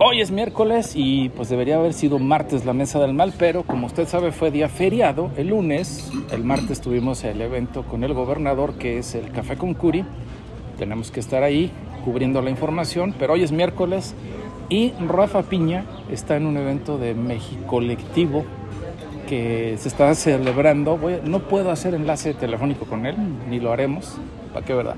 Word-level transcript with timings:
Hoy 0.00 0.20
es 0.20 0.30
miércoles 0.30 0.92
y 0.94 1.28
pues 1.30 1.48
debería 1.48 1.74
haber 1.74 1.92
sido 1.92 2.20
martes 2.20 2.64
la 2.64 2.72
mesa 2.72 3.00
del 3.00 3.14
mal, 3.14 3.34
pero 3.36 3.64
como 3.64 3.88
usted 3.88 4.06
sabe 4.06 4.30
fue 4.30 4.52
día 4.52 4.68
feriado, 4.68 5.32
el 5.36 5.48
lunes, 5.48 6.12
el 6.30 6.44
martes 6.44 6.80
tuvimos 6.80 7.24
el 7.24 7.40
evento 7.40 7.82
con 7.82 8.04
el 8.04 8.14
gobernador 8.14 8.74
que 8.74 8.98
es 8.98 9.16
el 9.16 9.32
Café 9.32 9.56
con 9.56 9.74
Curi, 9.74 10.04
tenemos 10.78 11.10
que 11.10 11.18
estar 11.18 11.42
ahí 11.42 11.72
cubriendo 12.04 12.40
la 12.42 12.50
información, 12.50 13.12
pero 13.18 13.32
hoy 13.32 13.42
es 13.42 13.50
miércoles 13.50 14.14
y 14.68 14.92
Rafa 15.04 15.42
Piña 15.42 15.84
está 16.12 16.36
en 16.36 16.46
un 16.46 16.56
evento 16.58 16.96
de 16.96 17.14
México 17.14 17.66
Colectivo 17.66 18.44
que 19.28 19.76
se 19.78 19.88
está 19.88 20.14
celebrando. 20.14 20.98
No 21.24 21.40
puedo 21.40 21.72
hacer 21.72 21.94
enlace 21.94 22.34
telefónico 22.34 22.86
con 22.86 23.04
él, 23.04 23.16
ni 23.50 23.58
lo 23.58 23.72
haremos, 23.72 24.16
¿para 24.48 24.64
qué 24.64 24.74
verdad? 24.74 24.96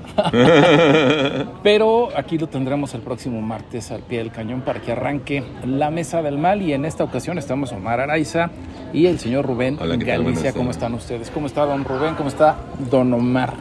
Pero 1.63 2.09
aquí 2.15 2.37
lo 2.37 2.47
tendremos 2.47 2.93
el 2.93 3.01
próximo 3.01 3.41
martes 3.41 3.91
al 3.91 4.01
pie 4.01 4.19
del 4.19 4.31
cañón 4.31 4.61
para 4.61 4.81
que 4.81 4.91
arranque 4.91 5.43
la 5.65 5.89
mesa 5.91 6.21
del 6.21 6.37
mal. 6.37 6.61
Y 6.61 6.73
en 6.73 6.85
esta 6.85 7.03
ocasión 7.03 7.37
estamos 7.37 7.71
Omar 7.71 7.99
Araiza 7.99 8.49
y 8.93 9.05
el 9.05 9.19
señor 9.19 9.45
Rubén 9.45 9.77
Hola. 9.79 9.95
Galicia. 9.97 10.53
¿Cómo 10.53 10.71
están 10.71 10.93
ustedes? 10.93 11.29
¿Cómo 11.29 11.47
está 11.47 11.65
don 11.65 11.83
Rubén? 11.83 12.15
¿Cómo 12.15 12.29
está 12.29 12.57
don 12.89 13.13
Omar? 13.13 13.53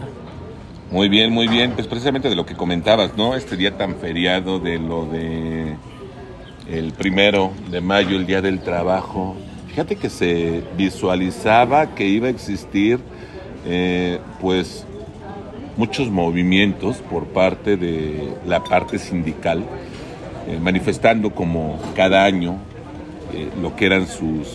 Muy 0.90 1.08
bien, 1.08 1.32
muy 1.32 1.46
bien. 1.46 1.72
Pues 1.72 1.86
precisamente 1.86 2.28
de 2.28 2.36
lo 2.36 2.46
que 2.46 2.54
comentabas, 2.54 3.16
¿no? 3.16 3.36
Este 3.36 3.56
día 3.56 3.76
tan 3.76 3.96
feriado 3.96 4.58
de 4.58 4.78
lo 4.78 5.06
de 5.06 5.76
el 6.68 6.92
primero 6.92 7.52
de 7.70 7.80
mayo, 7.80 8.16
el 8.16 8.26
día 8.26 8.40
del 8.40 8.60
trabajo. 8.60 9.36
Fíjate 9.68 9.96
que 9.96 10.10
se 10.10 10.62
visualizaba 10.76 11.94
que 11.94 12.06
iba 12.06 12.26
a 12.26 12.30
existir, 12.30 12.98
eh, 13.66 14.18
pues, 14.40 14.84
muchos 15.80 16.10
movimientos 16.10 16.98
por 16.98 17.24
parte 17.28 17.78
de 17.78 18.34
la 18.46 18.62
parte 18.62 18.98
sindical, 18.98 19.64
eh, 20.46 20.58
manifestando 20.60 21.30
como 21.30 21.80
cada 21.96 22.24
año 22.24 22.58
eh, 23.32 23.48
lo 23.62 23.74
que 23.76 23.86
eran 23.86 24.06
sus, 24.06 24.46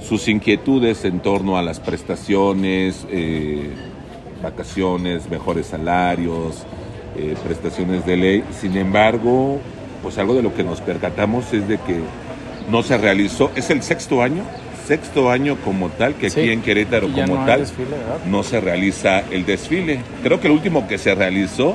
sus 0.00 0.28
inquietudes 0.28 1.04
en 1.04 1.20
torno 1.20 1.58
a 1.58 1.62
las 1.62 1.80
prestaciones, 1.80 3.06
eh, 3.10 3.72
vacaciones, 4.42 5.28
mejores 5.28 5.66
salarios, 5.66 6.64
prestaciones 7.44 8.06
de 8.06 8.16
ley. 8.16 8.44
Sin 8.58 8.74
embargo, 8.78 9.58
pues 10.02 10.16
algo 10.16 10.32
de 10.34 10.42
lo 10.42 10.54
que 10.54 10.64
nos 10.64 10.80
percatamos 10.80 11.52
es 11.52 11.68
de 11.68 11.76
que 11.76 12.00
no 12.70 12.82
se 12.82 12.96
realizó, 12.96 13.50
es 13.54 13.68
el 13.68 13.82
sexto 13.82 14.22
año, 14.22 14.44
sexto 14.86 15.30
año 15.30 15.56
como 15.64 15.88
tal, 15.90 16.14
que 16.14 16.30
Sí. 16.30 16.40
aquí 16.40 16.50
en 16.50 16.62
Querétaro 16.62 17.08
como 17.12 17.36
no 17.36 17.46
tal 17.46 17.64
no 18.26 18.42
se 18.42 18.60
realiza 18.60 19.20
el 19.30 19.44
desfile. 19.46 20.00
Creo 20.22 20.40
que 20.40 20.48
el 20.48 20.52
último 20.54 20.86
que 20.88 20.98
se 20.98 21.14
realizó 21.14 21.74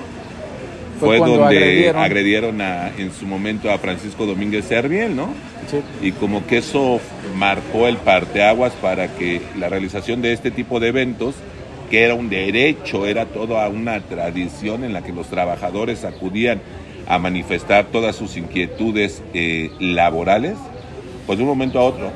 Fue 0.99 1.17
donde 1.19 1.43
agredieron. 1.57 2.01
agredieron, 2.01 2.61
a, 2.61 2.89
en 2.97 3.11
su 3.13 3.25
momento 3.27 3.69
a 3.71 3.77
Francisco 3.77 4.25
Domínguez 4.25 4.65
Serviel, 4.65 5.15
¿no? 5.15 5.29
Sí. 5.69 5.77
y 6.01 6.11
como 6.13 6.47
que 6.47 6.57
eso 6.59 7.01
marcó 7.37 7.87
el 7.89 7.97
parteaguas 7.97 8.71
para 8.81 9.09
que 9.09 9.41
la 9.59 9.67
realización 9.69 10.21
de 10.21 10.31
este 10.33 10.49
tipo 10.49 10.79
de 10.79 10.87
eventos, 10.87 11.35
que 11.91 12.03
era 12.03 12.15
un 12.15 12.29
derecho, 12.29 13.05
era 13.05 13.25
toda 13.25 13.67
una 13.67 13.99
tradición 13.99 14.83
en 14.85 14.93
la 14.93 15.01
que 15.03 15.11
los 15.11 15.27
trabajadores 15.27 16.03
acudían 16.05 16.61
a 17.07 17.19
manifestar 17.19 17.85
todas 17.91 18.15
sus 18.15 18.37
inquietudes 18.37 19.21
eh, 19.33 19.71
laborales, 19.79 20.55
pues 21.25 21.37
de 21.37 21.43
un 21.43 21.49
momento 21.49 21.79
a 21.79 21.83
otro 21.83 22.11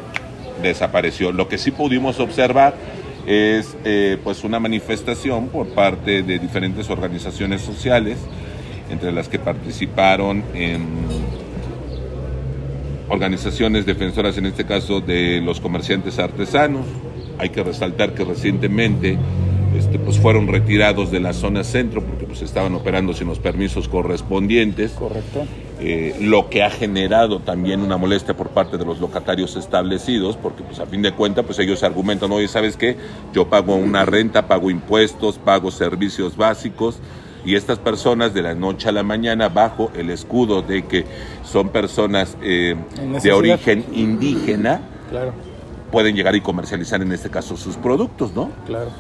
desapareció. 0.61 1.31
Lo 1.31 1.47
que 1.47 1.57
sí 1.57 1.71
pudimos 1.71 2.19
observar 2.19 2.75
es 3.25 3.75
eh, 3.85 4.17
pues 4.23 4.43
una 4.43 4.59
manifestación 4.59 5.47
por 5.49 5.67
parte 5.69 6.23
de 6.23 6.39
diferentes 6.39 6.89
organizaciones 6.89 7.61
sociales, 7.61 8.17
entre 8.89 9.11
las 9.11 9.29
que 9.29 9.39
participaron 9.39 10.43
en 10.53 10.85
organizaciones 13.09 13.85
defensoras, 13.85 14.37
en 14.37 14.45
este 14.45 14.65
caso 14.65 15.01
de 15.01 15.41
los 15.41 15.59
comerciantes 15.59 16.19
artesanos. 16.19 16.85
Hay 17.37 17.49
que 17.49 17.63
resaltar 17.63 18.13
que 18.13 18.23
recientemente 18.23 19.17
este, 19.77 19.99
pues 19.99 20.19
fueron 20.19 20.47
retirados 20.47 21.11
de 21.11 21.19
la 21.19 21.33
zona 21.33 21.63
centro 21.63 22.03
porque 22.03 22.25
pues 22.25 22.41
estaban 22.41 22.73
operando 22.75 23.13
sin 23.13 23.27
los 23.27 23.39
permisos 23.39 23.87
correspondientes, 23.87 24.91
Correcto. 24.91 25.45
Eh, 25.81 26.15
lo 26.21 26.49
que 26.49 26.63
ha 26.63 26.69
generado 26.69 27.39
también 27.39 27.81
una 27.81 27.97
molestia 27.97 28.35
por 28.35 28.49
parte 28.49 28.77
de 28.77 28.85
los 28.85 28.99
locatarios 28.99 29.55
establecidos, 29.55 30.37
porque 30.37 30.63
pues 30.63 30.79
a 30.79 30.85
fin 30.85 31.01
de 31.01 31.11
cuentas 31.11 31.43
pues 31.45 31.57
ellos 31.59 31.83
argumentan, 31.83 32.31
oye, 32.31 32.47
¿sabes 32.47 32.77
qué? 32.77 32.97
Yo 33.33 33.47
pago 33.49 33.75
una 33.75 34.05
renta, 34.05 34.47
pago 34.47 34.69
impuestos, 34.69 35.37
pago 35.37 35.71
servicios 35.71 36.37
básicos, 36.37 36.99
y 37.43 37.55
estas 37.55 37.79
personas 37.79 38.33
de 38.35 38.43
la 38.43 38.53
noche 38.53 38.89
a 38.89 38.91
la 38.91 39.01
mañana 39.01 39.49
bajo 39.49 39.91
el 39.95 40.11
escudo 40.11 40.61
de 40.61 40.85
que 40.85 41.05
son 41.43 41.69
personas 41.69 42.37
eh, 42.43 42.75
de 43.23 43.31
origen 43.31 43.83
indígena 43.93 44.81
Claro, 45.09 45.33
pueden 45.91 46.15
llegar 46.15 46.35
y 46.35 46.41
comercializar 46.41 47.01
en 47.01 47.11
este 47.11 47.29
caso 47.29 47.57
sus 47.57 47.75
productos, 47.75 48.33
¿no? 48.33 48.49
claro. 48.65 48.91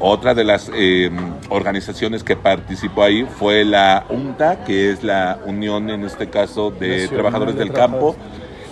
Otra 0.00 0.34
de 0.34 0.44
las 0.44 0.70
eh, 0.74 1.10
organizaciones 1.48 2.22
que 2.22 2.36
participó 2.36 3.02
ahí 3.02 3.24
fue 3.24 3.64
la 3.64 4.06
UNTA, 4.08 4.64
que 4.64 4.92
es 4.92 5.02
la 5.02 5.40
Unión 5.44 5.90
en 5.90 6.04
este 6.04 6.28
caso 6.28 6.70
de 6.70 6.88
Nacional 6.88 7.08
Trabajadores 7.10 7.54
de 7.56 7.64
del 7.64 7.72
Campo, 7.72 8.14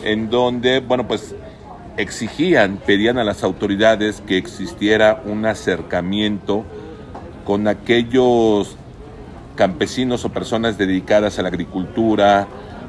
en 0.04 0.30
donde, 0.30 0.78
bueno, 0.78 1.08
pues 1.08 1.34
exigían, 1.96 2.76
pedían 2.76 3.18
a 3.18 3.24
las 3.24 3.42
autoridades 3.42 4.20
que 4.20 4.36
existiera 4.36 5.22
un 5.24 5.46
acercamiento 5.46 6.64
con 7.44 7.66
aquellos 7.66 8.76
campesinos 9.56 10.24
o 10.24 10.28
personas 10.28 10.78
dedicadas 10.78 11.38
a 11.38 11.42
la 11.42 11.48
agricultura, 11.48 12.46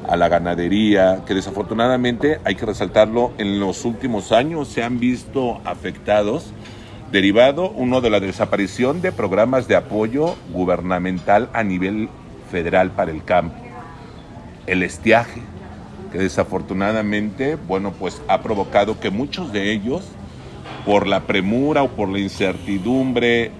a 0.08 0.16
la 0.16 0.28
ganadería, 0.28 1.22
que 1.26 1.34
desafortunadamente, 1.34 2.40
hay 2.44 2.54
que 2.54 2.66
resaltarlo, 2.66 3.32
en 3.38 3.58
los 3.58 3.84
últimos 3.84 4.30
años 4.30 4.68
se 4.68 4.84
han 4.84 5.00
visto 5.00 5.60
afectados, 5.64 6.52
derivado 7.12 7.70
uno 7.70 8.00
de 8.00 8.10
la 8.10 8.20
desaparición 8.20 9.00
de 9.00 9.12
programas 9.12 9.66
de 9.68 9.76
apoyo 9.76 10.36
gubernamental 10.52 11.48
a 11.52 11.62
nivel 11.62 12.08
federal 12.50 12.90
para 12.90 13.10
el 13.10 13.24
campo. 13.24 13.56
El 14.66 14.82
estiaje, 14.82 15.40
que 16.12 16.18
desafortunadamente, 16.18 17.56
bueno, 17.56 17.92
pues 17.92 18.20
ha 18.28 18.42
provocado 18.42 19.00
que 19.00 19.10
muchos 19.10 19.52
de 19.52 19.72
ellos, 19.72 20.04
por 20.84 21.06
la 21.06 21.20
premura 21.20 21.82
o 21.82 21.88
por 21.88 22.08
la 22.08 22.18
incertidumbre, 22.18 23.50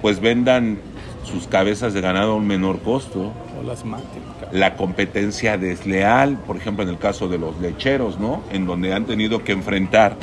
pues 0.00 0.20
vendan 0.20 0.78
sus 1.24 1.46
cabezas 1.46 1.94
de 1.94 2.00
ganado 2.00 2.32
a 2.32 2.36
un 2.36 2.46
menor 2.46 2.80
costo. 2.80 3.32
O 3.58 3.62
las 3.62 3.84
maten. 3.84 4.22
La 4.52 4.76
competencia 4.76 5.56
desleal, 5.56 6.36
por 6.46 6.56
ejemplo, 6.56 6.82
en 6.82 6.90
el 6.90 6.98
caso 6.98 7.28
de 7.28 7.38
los 7.38 7.58
lecheros, 7.60 8.18
¿no? 8.18 8.42
En 8.52 8.66
donde 8.66 8.92
han 8.92 9.06
tenido 9.06 9.44
que 9.44 9.52
enfrentar 9.52 10.16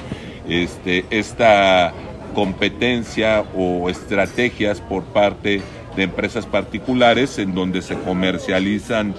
este, 0.48 1.06
esta 1.10 1.94
competencia 2.40 3.44
o 3.54 3.90
estrategias 3.90 4.80
por 4.80 5.04
parte 5.04 5.62
de 5.98 6.04
empresas 6.04 6.46
particulares 6.46 7.38
en 7.38 7.54
donde 7.54 7.82
se 7.82 7.96
comercializan 7.96 9.14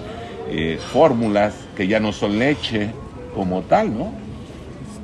eh, 0.49 0.79
fórmulas 0.91 1.53
que 1.77 1.87
ya 1.87 1.99
no 1.99 2.13
son 2.13 2.39
leche 2.39 2.89
como 3.35 3.61
tal, 3.61 3.95
¿no? 3.95 4.11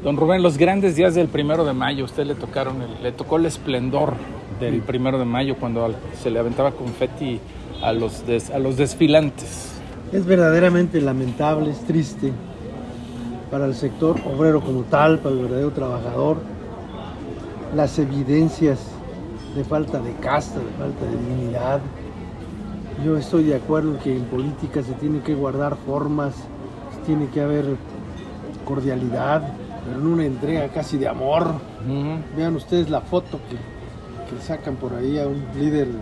Don 0.03 0.17
Rubén, 0.17 0.41
los 0.41 0.57
grandes 0.57 0.95
días 0.95 1.13
del 1.13 1.27
primero 1.27 1.63
de 1.63 1.73
mayo, 1.73 2.05
usted 2.05 2.25
le 2.25 2.33
tocaron, 2.33 2.81
el- 2.81 3.03
le 3.03 3.11
tocó 3.11 3.37
el 3.37 3.45
esplendor 3.45 4.13
del 4.59 4.81
primero 4.81 5.19
de 5.19 5.25
mayo 5.25 5.55
cuando 5.59 5.93
se 6.19 6.31
le 6.31 6.39
aventaba 6.39 6.71
confeti 6.71 7.39
a 7.83 7.93
los, 7.93 8.25
des- 8.25 8.49
a 8.49 8.57
los 8.57 8.77
desfilantes. 8.77 9.73
Es 10.11 10.25
verdaderamente 10.25 10.99
lamentable, 11.01 11.69
es 11.69 11.81
triste 11.85 12.31
para 13.51 13.65
el 13.67 13.75
sector 13.75 14.15
obrero 14.25 14.59
como 14.61 14.81
tal, 14.85 15.19
para 15.19 15.35
el 15.35 15.41
verdadero 15.43 15.69
trabajador, 15.71 16.37
las 17.75 17.99
evidencias 17.99 18.79
de 19.55 19.63
falta 19.63 19.99
de 19.99 20.13
casta, 20.13 20.59
de 20.59 20.71
falta 20.77 21.05
de 21.05 21.17
dignidad. 21.17 21.81
Yo 23.03 23.17
estoy 23.17 23.43
de 23.43 23.55
acuerdo 23.55 23.93
en 23.93 23.99
que 23.99 24.15
en 24.15 24.23
política 24.25 24.81
se 24.81 24.93
tienen 24.93 25.21
que 25.21 25.35
guardar 25.35 25.75
formas, 25.75 26.35
tiene 27.05 27.27
que 27.27 27.41
haber 27.41 27.65
cordialidad, 28.65 29.53
pero 29.85 29.99
en 29.99 30.07
una 30.07 30.25
entrega 30.25 30.67
casi 30.69 30.97
de 30.97 31.07
amor. 31.07 31.55
Vean 32.35 32.55
ustedes 32.55 32.89
la 32.89 33.01
foto 33.01 33.39
que, 33.49 33.55
que 34.35 34.41
sacan 34.41 34.75
por 34.75 34.93
ahí 34.93 35.17
a 35.19 35.27
un 35.27 35.43
líder 35.59 35.87
de 35.87 35.93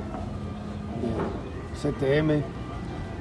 CTM, 1.91 2.41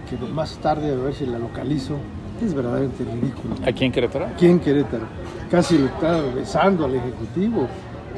que 0.09 0.33
más 0.33 0.57
tarde 0.59 0.93
a 0.93 0.97
ver 0.97 1.15
si 1.15 1.27
la 1.27 1.39
localizo, 1.39 1.97
es 2.43 2.55
verdaderamente 2.55 3.05
ridículo. 3.05 3.55
Aquí 3.67 3.85
en 3.85 3.93
Querétaro. 3.93 4.27
Aquí 4.27 4.47
en 4.47 4.61
Querétaro, 4.61 5.07
casi 5.51 5.79
lo 5.79 5.87
está 5.87 6.21
besando 6.35 6.85
al 6.85 6.95
Ejecutivo, 6.95 7.69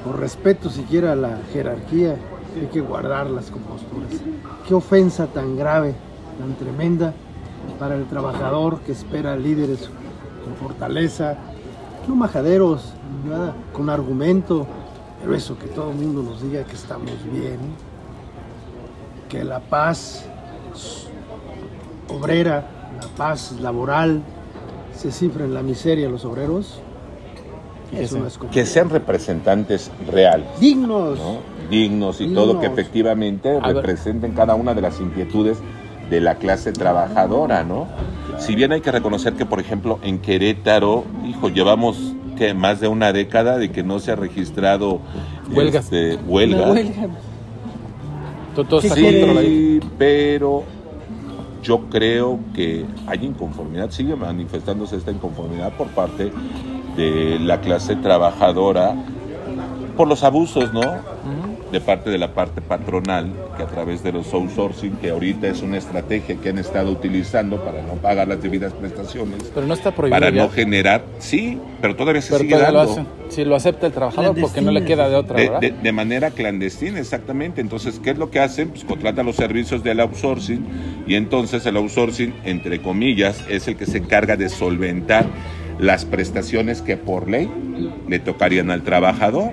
por 0.07 0.21
respeto 0.21 0.71
siquiera 0.71 1.13
a 1.13 1.17
la 1.17 1.39
jerarquía, 1.53 2.17
hay 2.55 2.69
que 2.69 2.81
guardar 2.81 3.29
las 3.29 3.51
composturas. 3.51 4.13
Qué 4.67 4.73
ofensa 4.73 5.27
tan 5.27 5.57
grave, 5.57 5.95
tan 6.39 6.55
tremenda 6.55 7.13
para 7.81 7.97
el 7.97 8.07
trabajador 8.07 8.79
que 8.81 8.93
espera 8.93 9.37
líderes 9.37 9.91
con 10.45 10.55
fortaleza, 10.55 11.37
no 12.07 12.15
majaderos, 12.15 12.93
nada, 13.29 13.57
con 13.73 13.91
argumento, 13.91 14.65
pero 15.21 15.35
eso 15.35 15.59
que 15.59 15.67
todo 15.67 15.91
el 15.91 15.97
mundo 15.97 16.23
nos 16.23 16.41
diga 16.41 16.63
que 16.63 16.77
estamos 16.77 17.11
bien, 17.33 17.59
que 19.29 19.43
la 19.43 19.59
paz 19.59 20.25
obrera, 22.09 22.65
la 23.03 23.09
paz 23.17 23.57
laboral, 23.61 24.23
se 24.95 25.11
cifra 25.11 25.45
en 25.45 25.53
la 25.53 25.63
miseria 25.63 26.09
los 26.09 26.25
obreros, 26.25 26.81
Que 27.91 28.03
eso 28.03 28.27
es 28.27 28.69
sean 28.69 28.91
representantes 28.91 29.91
reales. 30.11 30.47
dignos. 30.61 31.19
¿no? 31.19 31.57
dignos 31.71 32.21
y 32.21 32.25
Dignos. 32.25 32.45
todo 32.45 32.61
que 32.61 32.67
efectivamente 32.67 33.51
A 33.51 33.67
ver. 33.69 33.77
representen 33.77 34.33
cada 34.33 34.55
una 34.55 34.75
de 34.75 34.83
las 34.83 35.01
inquietudes 35.01 35.59
de 36.11 36.21
la 36.21 36.37
clase 36.37 36.73
trabajadora, 36.73 37.65
¿no? 37.65 37.89
Si 38.39 38.55
bien 38.55 38.71
hay 38.73 38.81
que 38.81 38.93
reconocer 38.93 39.33
que, 39.33 39.47
por 39.47 39.59
ejemplo, 39.59 39.99
en 40.03 40.21
Querétaro, 40.21 41.05
hijo, 41.27 41.49
llevamos 41.49 42.15
que 42.37 42.55
más 42.55 42.81
de 42.81 42.87
una 42.89 43.13
década 43.13 43.59
de 43.59 43.73
que 43.73 43.83
no 43.83 43.99
se 43.99 44.13
ha 44.13 44.17
registrado 44.17 45.01
Huelgas. 45.51 45.85
este, 45.87 46.17
huelga. 46.27 46.71
Huelga. 46.71 47.09
Sí, 48.81 49.81
pero 49.99 50.63
yo 51.63 51.81
creo 51.91 52.39
que 52.55 52.85
hay 53.07 53.25
inconformidad, 53.25 53.91
sigue 53.91 54.15
manifestándose 54.17 54.97
esta 54.97 55.11
inconformidad 55.11 55.73
por 55.77 55.89
parte 55.89 56.31
de 56.97 57.39
la 57.41 57.61
clase 57.61 57.97
trabajadora 57.97 58.95
por 59.97 60.09
los 60.09 60.23
abusos, 60.25 60.73
¿no? 60.73 60.81
De 61.73 61.81
parte 61.81 62.11
de 62.11 62.19
la 62.19 62.33
parte 62.33 62.61
patronal, 62.61 63.33
que 63.57 63.65
a 63.65 63.67
través 63.67 64.01
de 64.05 64.13
los 64.13 64.33
outsourcing, 64.33 64.93
que 64.99 65.11
ahorita 65.11 65.49
es 65.49 65.63
una 65.63 65.79
estrategia 65.79 66.37
que 66.37 66.51
han 66.51 66.59
estado 66.59 66.93
utilizando 66.93 67.57
para 67.65 67.83
no 67.83 67.95
pagar 67.95 68.29
las 68.29 68.41
debidas 68.41 68.73
prestaciones, 68.73 69.51
Pero 69.53 69.67
no 69.67 69.75
está 69.75 69.91
prohibido. 69.91 70.21
para 70.21 70.31
ya. 70.33 70.45
no 70.45 70.49
generar, 70.51 71.03
sí, 71.19 71.59
pero 71.81 71.97
todavía 71.97 72.23
se 72.23 72.29
Pero 72.29 72.41
sigue 72.43 72.55
todavía 72.55 72.85
lo. 72.85 73.07
Si 73.31 73.45
lo 73.45 73.57
acepta 73.57 73.87
el 73.89 73.93
trabajador, 73.93 74.37
porque 74.41 74.61
no 74.63 74.71
le 74.71 74.85
queda 74.85 75.09
de 75.09 75.17
otra, 75.17 75.37
De, 75.39 75.45
¿verdad? 75.49 75.61
de- 75.61 75.73
de 75.73 75.93
manera 75.93 76.31
clandestina, 76.31 77.01
exactamente. 77.01 77.61
Entonces, 77.61 77.99
¿qué 77.99 78.11
es 78.11 78.19
lo 78.19 78.31
que 78.31 78.39
hacen? 78.39 78.69
Pues 78.69 78.85
contratan 78.85 79.27
los 79.27 79.35
servicios 79.35 79.83
del 79.83 79.99
outsourcing 79.99 80.65
y 81.09 81.17
entonces 81.17 81.67
el 81.67 81.77
outsourcing, 81.79 82.33
entre 82.45 82.81
comillas, 82.81 83.43
es 83.49 83.67
el 83.67 83.77
que 83.77 83.87
se 83.87 83.99
encarga 83.99 84.37
de 84.37 84.49
solventar 84.49 85.27
las 85.79 86.05
prestaciones 86.05 86.83
que 86.83 86.97
por 86.97 87.29
ley 87.29 87.49
le 88.09 88.19
tocarían 88.19 88.71
al 88.71 88.83
trabajador. 88.83 89.51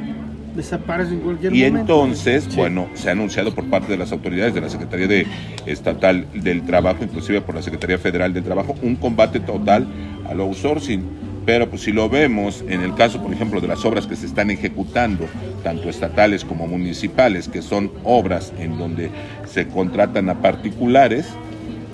Desaparece 0.55 1.13
en 1.13 1.19
cualquier 1.21 1.53
Y 1.55 1.63
momento. 1.63 1.79
entonces, 2.03 2.43
Sí. 2.47 2.55
bueno, 2.55 2.87
se 2.93 3.09
ha 3.09 3.13
anunciado 3.13 3.55
por 3.55 3.65
parte 3.65 3.91
de 3.91 3.97
las 3.97 4.11
autoridades 4.11 4.53
de 4.53 4.61
la 4.61 4.69
Secretaría 4.69 5.07
de 5.07 5.25
Estatal 5.65 6.27
del 6.33 6.61
Trabajo, 6.61 7.03
inclusive 7.03 7.41
por 7.41 7.55
la 7.55 7.61
Secretaría 7.63 7.97
Federal 7.97 8.33
del 8.33 8.43
Trabajo, 8.43 8.75
un 8.83 8.95
combate 8.95 9.39
total 9.39 9.87
al 10.29 10.39
outsourcing. 10.39 11.03
Pero 11.45 11.69
pues 11.69 11.81
si 11.81 11.91
lo 11.91 12.07
vemos 12.07 12.63
en 12.69 12.81
el 12.81 12.93
caso, 12.95 13.21
por 13.21 13.33
ejemplo, 13.33 13.59
de 13.59 13.67
las 13.67 13.83
obras 13.83 14.07
que 14.07 14.15
se 14.15 14.25
están 14.27 14.49
ejecutando, 14.51 15.25
tanto 15.63 15.89
estatales 15.89 16.45
como 16.45 16.67
municipales, 16.67 17.49
que 17.49 17.61
son 17.61 17.91
obras 18.05 18.53
en 18.59 18.77
donde 18.77 19.09
se 19.51 19.67
contratan 19.67 20.29
a 20.29 20.35
particulares, 20.35 21.27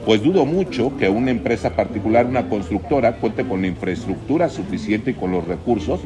pues 0.05 0.23
dudo 0.23 0.45
mucho 0.45 0.95
que 0.97 1.09
una 1.09 1.31
empresa 1.31 1.71
particular, 1.71 2.25
una 2.25 2.47
constructora, 2.49 3.13
cuente 3.17 3.43
con 3.45 3.61
la 3.61 3.67
infraestructura 3.67 4.49
suficiente 4.49 5.11
y 5.11 5.13
con 5.13 5.31
los 5.31 5.47
recursos 5.47 5.99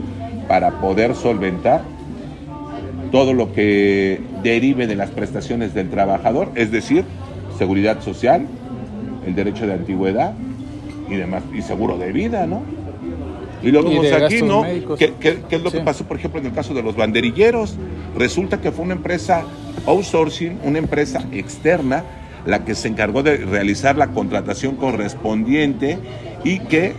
para 0.48 0.72
poder 0.82 1.16
solventar 1.16 1.84
todo 3.12 3.34
lo 3.34 3.54
que 3.54 4.20
derive 4.42 4.88
de 4.88 4.96
las 4.96 5.12
prestaciones 5.12 5.74
del 5.74 5.90
trabajador, 5.90 6.50
es 6.56 6.72
decir, 6.72 7.06
seguridad 7.58 8.02
social, 8.02 8.48
el 9.28 9.36
derecho 9.36 9.68
de 9.68 9.74
antigüedad 9.74 10.34
y 11.10 11.16
demás, 11.16 11.44
y 11.56 11.62
seguro 11.62 11.98
de 11.98 12.12
vida, 12.12 12.48
¿no? 12.48 12.64
Y 13.62 13.72
lo 13.72 13.84
vemos 13.84 14.12
aquí, 14.12 14.42
¿no? 14.42 14.64
¿Qué, 14.98 15.14
qué- 15.20 15.38
qué 15.48 15.56
es 15.56 15.62
lo 15.64 15.70
Sí. 15.70 15.78
que 15.78 15.84
pasó, 15.84 16.04
por 16.06 16.18
ejemplo, 16.18 16.40
en 16.42 16.48
el 16.48 16.52
caso 16.54 16.74
de 16.74 16.82
los 16.84 16.96
banderilleros? 16.98 17.78
Resulta 18.18 18.60
que 18.60 18.72
fue 18.72 18.84
una 18.84 18.96
empresa 18.96 19.44
outsourcing, 19.86 20.58
una 20.66 20.80
empresa 20.80 21.24
externa, 21.32 22.04
la 22.46 22.66
que 22.66 22.76
se 22.76 22.88
encargó 22.88 23.24
de 23.24 23.38
realizar 23.38 23.98
la 23.98 24.08
contratación 24.08 24.76
correspondiente 24.76 25.98
y 26.44 26.60
que, 26.60 26.94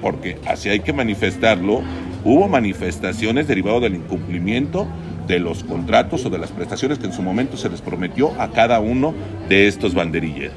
porque 0.00 0.38
así 0.46 0.68
hay 0.68 0.80
que 0.80 0.92
manifestarlo, 0.92 1.82
hubo 2.24 2.48
manifestaciones 2.48 3.48
derivadas 3.48 3.82
del 3.82 3.96
incumplimiento 3.96 4.86
de 5.26 5.38
los 5.38 5.62
contratos 5.62 6.24
o 6.24 6.30
de 6.30 6.38
las 6.38 6.50
prestaciones 6.50 6.98
que 6.98 7.06
en 7.06 7.12
su 7.12 7.22
momento 7.22 7.56
se 7.56 7.68
les 7.68 7.82
prometió 7.82 8.32
a 8.40 8.50
cada 8.50 8.80
uno 8.80 9.14
de 9.48 9.68
estos 9.68 9.94
banderilleros. 9.94 10.56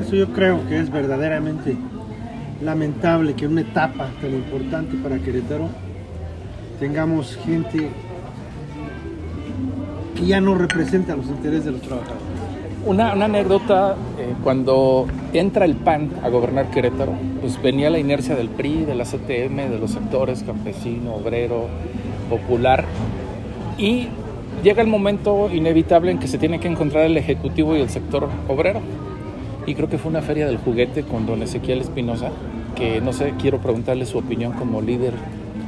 Eso 0.00 0.16
yo 0.16 0.32
creo 0.32 0.66
que 0.68 0.80
es 0.80 0.90
verdaderamente 0.90 1.76
lamentable 2.60 3.34
que 3.34 3.46
una 3.46 3.60
etapa 3.60 4.10
tan 4.20 4.34
importante 4.34 4.96
para 4.96 5.18
Querétaro 5.18 5.68
tengamos 6.80 7.36
gente 7.44 7.88
que 10.16 10.26
ya 10.26 10.40
no 10.40 10.54
representa 10.54 11.14
los 11.14 11.26
intereses 11.26 11.66
de 11.66 11.72
los 11.72 11.82
trabajadores. 11.82 12.25
Una, 12.86 13.14
una 13.14 13.24
anécdota, 13.24 13.96
eh, 14.16 14.32
cuando 14.44 15.08
entra 15.32 15.64
el 15.64 15.74
PAN 15.74 16.08
a 16.22 16.28
gobernar 16.28 16.70
Querétaro, 16.70 17.14
pues 17.40 17.60
venía 17.60 17.90
la 17.90 17.98
inercia 17.98 18.36
del 18.36 18.48
PRI, 18.48 18.84
de 18.84 18.94
la 18.94 19.02
CTM, 19.02 19.70
de 19.70 19.78
los 19.80 19.90
sectores 19.90 20.44
campesino, 20.44 21.16
obrero, 21.16 21.66
popular, 22.30 22.84
y 23.76 24.06
llega 24.62 24.82
el 24.82 24.88
momento 24.88 25.50
inevitable 25.52 26.12
en 26.12 26.20
que 26.20 26.28
se 26.28 26.38
tiene 26.38 26.60
que 26.60 26.68
encontrar 26.68 27.06
el 27.06 27.16
Ejecutivo 27.16 27.76
y 27.76 27.80
el 27.80 27.90
sector 27.90 28.28
obrero. 28.46 28.78
Y 29.66 29.74
creo 29.74 29.88
que 29.88 29.98
fue 29.98 30.12
una 30.12 30.22
feria 30.22 30.46
del 30.46 30.58
juguete 30.58 31.02
con 31.02 31.26
don 31.26 31.42
Ezequiel 31.42 31.80
Espinosa, 31.80 32.30
que 32.76 33.00
no 33.00 33.12
sé, 33.12 33.34
quiero 33.36 33.58
preguntarle 33.58 34.06
su 34.06 34.18
opinión 34.18 34.52
como 34.52 34.80
líder 34.80 35.12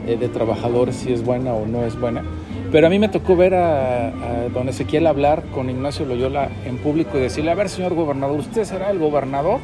eh, 0.06 0.16
de 0.16 0.28
trabajadores, 0.28 0.94
si 0.94 1.12
es 1.12 1.24
buena 1.24 1.52
o 1.52 1.66
no 1.66 1.84
es 1.84 1.98
buena. 1.98 2.22
Pero 2.70 2.86
a 2.86 2.90
mí 2.90 2.98
me 2.98 3.08
tocó 3.08 3.34
ver 3.34 3.54
a, 3.54 4.08
a 4.08 4.48
don 4.52 4.68
Ezequiel 4.68 5.06
hablar 5.06 5.44
con 5.54 5.70
Ignacio 5.70 6.04
Loyola 6.04 6.50
en 6.66 6.76
público 6.76 7.16
y 7.16 7.20
decirle, 7.20 7.50
a 7.50 7.54
ver, 7.54 7.70
señor 7.70 7.94
gobernador, 7.94 8.38
usted 8.38 8.64
será 8.64 8.90
el 8.90 8.98
gobernador, 8.98 9.60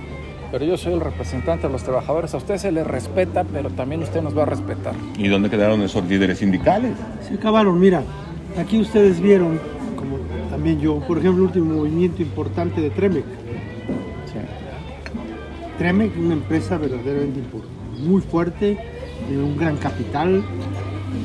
pero 0.51 0.65
yo 0.65 0.79
soy 0.79 0.95
el 0.95 1.01
representante 1.01 1.67
de 1.67 1.73
los 1.73 1.83
trabajadores, 1.83 2.33
a 2.33 2.39
usted 2.39 2.57
se 2.57 2.73
le 2.73 2.83
respeta, 2.83 3.45
pero 3.45 3.69
también 3.71 4.03
usted 4.03 4.23
nos 4.23 4.37
va 4.37 4.45
a 4.45 4.47
respetar. 4.47 4.95
¿Y 5.19 5.29
dónde 5.29 5.51
quedaron 5.51 5.83
esos 5.83 6.05
líderes 6.05 6.39
sindicales? 6.39 6.93
Se 7.29 7.35
acabaron, 7.35 7.79
mira, 7.79 8.03
aquí 8.59 8.81
ustedes 8.81 9.21
vieron, 9.21 9.61
como 9.97 10.17
también 10.49 10.81
yo, 10.81 11.01
por 11.01 11.19
ejemplo, 11.19 11.43
el 11.43 11.49
último 11.49 11.75
movimiento 11.75 12.23
importante 12.23 12.81
de 12.81 12.89
Tremec. 12.89 13.25
Sí. 14.27 14.39
Tremec, 15.77 16.17
una 16.17 16.35
empresa 16.35 16.79
verdaderamente 16.79 17.41
muy 17.99 18.23
fuerte, 18.23 18.79
de 19.29 19.37
un 19.37 19.59
gran 19.59 19.77
capital, 19.77 20.43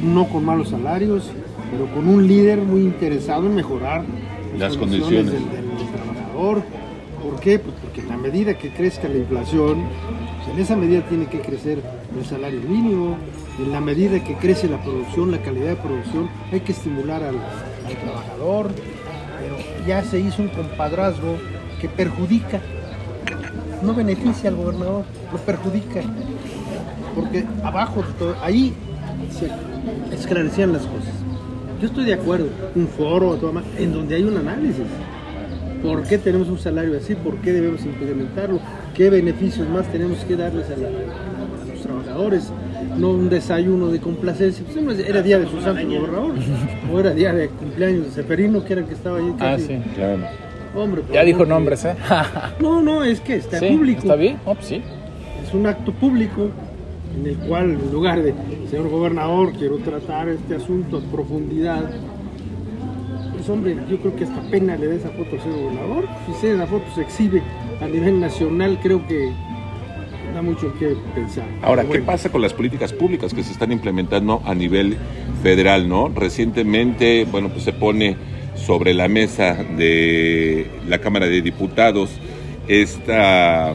no 0.04 0.28
con 0.28 0.44
malos 0.44 0.70
salarios, 0.70 1.32
pero 1.72 1.86
con 1.94 2.08
un 2.08 2.28
líder 2.28 2.60
muy 2.60 2.82
interesado 2.82 3.46
en 3.46 3.56
mejorar 3.56 4.04
Las 4.58 4.76
condiciones. 4.78 5.32
Del, 5.32 5.44
del- 5.50 5.52
del 5.78 5.88
trabajador. 5.94 6.62
¿Por 7.24 7.40
qué? 7.42 7.60
Pues 7.60 7.76
porque 7.82 8.02
en 8.02 8.08
la 8.10 8.18
medida 8.18 8.58
que 8.58 8.70
crezca 8.72 9.08
la 9.08 9.18
inflación, 9.18 9.84
pues 10.38 10.56
en 10.56 10.60
esa 10.62 10.76
medida 10.76 11.02
tiene 11.08 11.26
que 11.28 11.40
crecer 11.42 11.80
el 12.18 12.26
salario 12.26 12.62
mínimo, 12.62 13.18
en 13.60 13.72
la 13.72 13.82
medida 13.82 14.24
que 14.24 14.36
crece 14.36 14.68
la 14.70 14.82
producción, 14.82 15.32
la 15.32 15.40
calidad 15.40 15.68
de 15.70 15.76
producción, 15.76 16.30
hay 16.52 16.62
que 16.62 16.72
estimular 16.72 17.22
al, 17.24 17.36
al 17.36 17.96
trabajador, 18.04 18.72
pero 19.42 19.86
ya 19.86 20.02
se 20.04 20.20
hizo 20.20 20.42
un 20.42 20.48
compadrazgo 20.50 21.38
que 21.82 21.90
perjudica 21.90 22.62
no 23.84 23.94
beneficia 23.94 24.50
al 24.50 24.56
gobernador, 24.58 25.04
lo 25.32 25.38
perjudica. 25.40 26.02
Porque 27.16 27.46
abajo 27.64 28.02
de 28.02 28.14
todo, 28.14 28.36
ahí 28.44 28.74
se 29.32 29.50
esclarecían 30.16 30.74
las 30.74 30.82
cosas. 30.84 31.14
Yo 31.82 31.88
estoy 31.88 32.06
de 32.06 32.14
acuerdo, 32.14 32.48
un 32.76 32.88
foro 32.88 33.36
todo 33.36 33.54
más, 33.54 33.64
en 33.78 33.94
donde 33.94 34.16
hay 34.16 34.24
un 34.24 34.38
análisis. 34.38 34.84
¿Por 35.82 36.04
qué 36.04 36.18
tenemos 36.18 36.50
un 36.50 36.60
salario 36.60 36.98
así? 36.98 37.16
¿Por 37.16 37.38
qué 37.38 37.54
debemos 37.54 37.86
implementarlo? 37.86 38.60
¿Qué 38.94 39.10
beneficios 39.10 39.68
más 39.70 39.88
tenemos 39.90 40.20
que 40.26 40.36
darles 40.36 40.66
a, 40.70 40.76
la- 40.76 40.88
a 40.90 41.72
los 41.74 41.82
trabajadores? 41.82 42.52
No 42.98 43.12
un 43.12 43.30
desayuno 43.30 43.88
de 43.88 44.00
complacencia. 44.00 44.66
Pues, 44.66 44.84
no, 44.84 44.92
era 44.92 45.22
día 45.22 45.40
de 45.40 45.46
su 45.48 45.62
santo 45.62 45.88
gobernador. 45.88 46.34
o 46.94 47.00
era 47.00 47.12
día 47.12 47.32
de 47.34 47.48
cumpleaños 47.48 48.06
de 48.08 48.12
Seferino, 48.12 48.64
que 48.66 48.74
era 48.74 48.82
el 48.82 48.88
que 48.90 48.94
estaba 48.96 49.20
ahí. 49.20 49.34
Ah, 49.40 49.56
sí. 49.58 49.80
Claro. 49.96 50.20
Hombre, 50.76 51.02
por 51.02 51.16
Ya 51.16 51.24
dijo 51.24 51.44
que- 51.44 51.50
nombres, 51.50 51.86
¿eh? 51.86 51.96
No, 52.60 52.82
no, 52.82 53.04
es 53.06 53.22
que 53.22 53.36
está 53.38 53.60
sí, 53.60 53.68
público. 53.70 54.02
¿Está 54.02 54.16
bien? 54.18 54.38
Oh, 54.46 54.56
pues 54.56 54.68
sí. 54.68 54.82
Es 55.48 55.54
un 55.54 55.66
acto 55.66 55.94
público 55.94 56.50
en 57.18 57.26
el 57.28 57.36
cual, 57.38 57.72
en 57.72 57.92
lugar 57.92 58.22
de, 58.22 58.34
señor 58.70 58.90
gobernador, 58.90 59.54
quiero 59.58 59.78
tratar 59.78 60.30
este 60.30 60.56
asunto 60.56 60.98
a 60.98 61.12
profundidad, 61.12 61.90
pues 63.34 63.50
hombre, 63.50 63.76
yo 63.90 63.98
creo 64.00 64.16
que 64.16 64.24
hasta 64.26 64.42
pena 64.50 64.76
le 64.76 64.88
da 64.88 64.96
esa 64.96 65.10
foto 65.10 65.36
al 65.36 65.42
señor 65.42 65.60
gobernador. 65.62 66.06
Si 66.28 66.34
se- 66.42 66.54
esa 66.54 66.68
foto 66.68 66.86
se 66.96 67.02
exhibe 67.02 67.42
a 67.82 67.88
nivel 67.88 68.20
nacional, 68.20 68.80
creo 68.82 69.06
que 69.08 69.32
da 70.34 70.42
mucho 70.42 70.72
que 70.78 70.96
pensar. 71.16 71.46
Ahora, 71.62 71.82
Pero 71.82 71.94
¿qué 71.94 72.00
bueno, 72.00 72.06
pasa 72.06 72.32
con 72.32 72.42
las 72.42 72.54
políticas 72.54 72.94
públicas 72.94 73.34
que 73.34 73.44
se 73.44 73.52
están 73.52 73.72
implementando 73.72 74.42
a 74.46 74.54
nivel 74.54 74.98
federal, 75.42 75.88
no? 75.90 76.10
Recientemente, 76.10 77.26
bueno, 77.32 77.50
pues 77.50 77.64
se 77.64 77.74
pone 77.74 78.16
sobre 78.56 78.94
la 78.94 79.08
mesa 79.08 79.56
de 79.78 80.68
la 80.88 81.00
Cámara 81.00 81.26
de 81.28 81.42
Diputados 81.42 82.12
esta, 82.68 83.74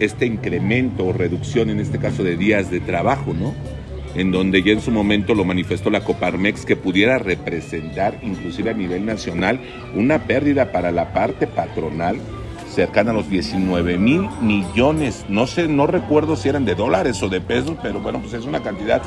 este 0.00 0.26
incremento 0.26 1.06
o 1.06 1.12
reducción, 1.12 1.70
en 1.70 1.78
este 1.80 1.98
caso, 1.98 2.24
de 2.24 2.36
días 2.36 2.70
de 2.70 2.80
trabajo, 2.80 3.32
¿no? 3.32 3.54
En 4.14 4.32
donde 4.32 4.62
ya 4.62 4.72
en 4.72 4.80
su 4.80 4.90
momento 4.90 5.34
lo 5.34 5.44
manifestó 5.44 5.88
la 5.88 6.02
Coparmex 6.02 6.64
que 6.64 6.74
pudiera 6.74 7.18
representar, 7.18 8.18
inclusive 8.22 8.70
a 8.70 8.74
nivel 8.74 9.06
nacional, 9.06 9.60
una 9.94 10.26
pérdida 10.26 10.72
para 10.72 10.90
la 10.90 11.12
parte 11.12 11.46
patronal 11.46 12.18
cercana 12.70 13.10
a 13.10 13.14
los 13.14 13.28
19 13.28 13.98
mil 13.98 14.28
millones. 14.40 15.26
No 15.28 15.46
sé, 15.46 15.68
no 15.68 15.86
recuerdo 15.86 16.36
si 16.36 16.48
eran 16.48 16.64
de 16.64 16.74
dólares 16.74 17.22
o 17.22 17.28
de 17.28 17.40
pesos, 17.40 17.76
pero 17.82 18.00
bueno, 18.00 18.20
pues 18.20 18.32
es 18.32 18.44
una 18.44 18.62
cantidad 18.62 19.02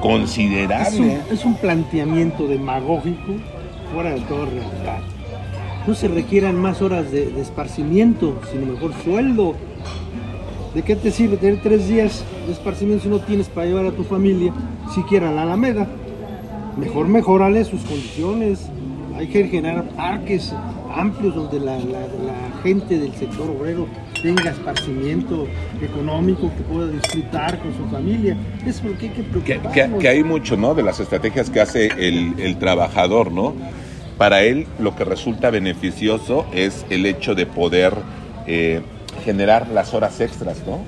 considerable. 0.00 1.18
Es 1.30 1.44
un, 1.44 1.54
planteamiento 1.56 2.46
demagógico 2.46 3.34
fuera 3.92 4.10
de 4.10 4.20
toda 4.22 4.46
realidad. 4.46 5.00
No 5.86 5.94
se 5.94 6.08
requieran 6.08 6.56
más 6.56 6.82
horas 6.82 7.10
de, 7.10 7.26
de 7.30 7.40
esparcimiento, 7.40 8.40
sino 8.50 8.66
mejor 8.66 8.92
sueldo. 9.04 9.54
¿De 10.76 10.82
qué 10.82 10.94
te 10.94 11.10
sirve 11.10 11.38
tener 11.38 11.62
tres 11.62 11.88
días 11.88 12.22
de 12.46 12.52
esparcimiento 12.52 13.04
si 13.04 13.08
no 13.08 13.18
tienes 13.20 13.48
para 13.48 13.66
llevar 13.66 13.86
a 13.86 13.92
tu 13.92 14.04
familia 14.04 14.52
siquiera 14.94 15.30
a 15.30 15.32
la 15.32 15.44
Alameda? 15.44 15.86
Mejor 16.76 17.08
mejorale 17.08 17.64
sus 17.64 17.80
condiciones. 17.80 18.68
Hay 19.16 19.28
que 19.28 19.48
generar 19.48 19.88
parques 19.96 20.52
amplios 20.94 21.34
donde 21.34 21.60
la, 21.60 21.78
gente 22.62 22.98
del 22.98 23.14
sector 23.14 23.48
obrero 23.48 23.88
tenga 24.22 24.50
esparcimiento 24.50 25.46
económico, 25.80 26.52
que 26.54 26.62
pueda 26.64 26.88
disfrutar 26.88 27.58
con 27.60 27.74
su 27.74 27.86
familia. 27.90 28.36
Es 28.66 28.84
lo 28.84 28.98
que 28.98 29.06
hay 29.06 29.12
que 29.12 29.22
preocuparnos. 29.22 30.02
Que, 30.02 30.08
hay 30.08 30.22
mucho, 30.24 30.58
¿no? 30.58 30.74
De 30.74 30.82
las 30.82 31.00
estrategias 31.00 31.48
que 31.48 31.62
hace 31.62 31.86
el, 31.86 32.58
trabajador, 32.58 33.32
¿no? 33.32 33.54
Para 34.18 34.42
él 34.42 34.66
lo 34.78 34.94
que 34.94 35.04
resulta 35.04 35.48
beneficioso 35.48 36.44
es 36.52 36.84
el 36.90 37.06
hecho 37.06 37.34
de 37.34 37.46
poder 37.46 37.94
eh, 38.46 38.82
generar 39.26 39.68
las 39.68 39.92
horas 39.92 40.20
extras, 40.20 40.62
¿no? 40.64 40.78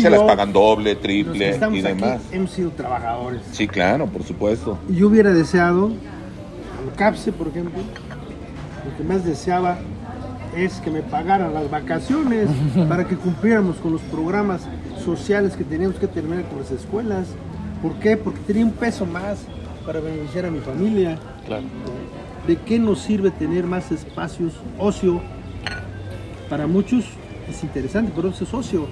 Se 0.00 0.08
las 0.08 0.22
pagan 0.22 0.52
doble, 0.52 0.94
triple 0.94 1.58
y 1.72 1.82
demás. 1.82 2.20
hemos 2.32 2.52
sido 2.52 2.70
trabajadores. 2.70 3.42
Sí, 3.52 3.66
claro, 3.68 4.06
por 4.06 4.22
supuesto. 4.22 4.78
Yo 4.88 5.08
hubiera 5.08 5.32
deseado, 5.32 5.88
al 5.88 6.94
CAPSE, 6.96 7.32
por 7.32 7.48
ejemplo, 7.48 7.82
lo 8.86 8.96
que 8.96 9.04
más 9.04 9.24
deseaba 9.24 9.78
es 10.56 10.74
que 10.74 10.90
me 10.90 11.02
pagaran 11.02 11.52
las 11.52 11.68
vacaciones 11.70 12.48
para 12.88 13.06
que 13.06 13.16
cumpliéramos 13.16 13.76
con 13.76 13.92
los 13.92 14.00
programas 14.02 14.62
sociales 15.04 15.54
que 15.54 15.64
teníamos 15.64 15.98
que 15.98 16.06
terminar 16.06 16.44
con 16.44 16.60
las 16.60 16.70
escuelas. 16.70 17.26
¿Por 17.82 17.94
qué? 17.94 18.16
Porque 18.16 18.40
tenía 18.46 18.64
un 18.64 18.72
peso 18.72 19.04
más 19.04 19.40
para 19.84 20.00
beneficiar 20.00 20.46
a 20.46 20.50
mi 20.50 20.60
familia. 20.60 21.18
Claro. 21.46 21.64
¿De 22.46 22.56
qué 22.56 22.78
nos 22.78 23.00
sirve 23.00 23.30
tener 23.32 23.64
más 23.64 23.90
espacios 23.90 24.54
ocio? 24.78 25.20
Para 26.48 26.66
muchos 26.66 27.04
es 27.48 27.62
interesante, 27.62 28.12
pero 28.14 28.28
eso 28.28 28.44
es 28.44 28.54
ocio 28.54 28.88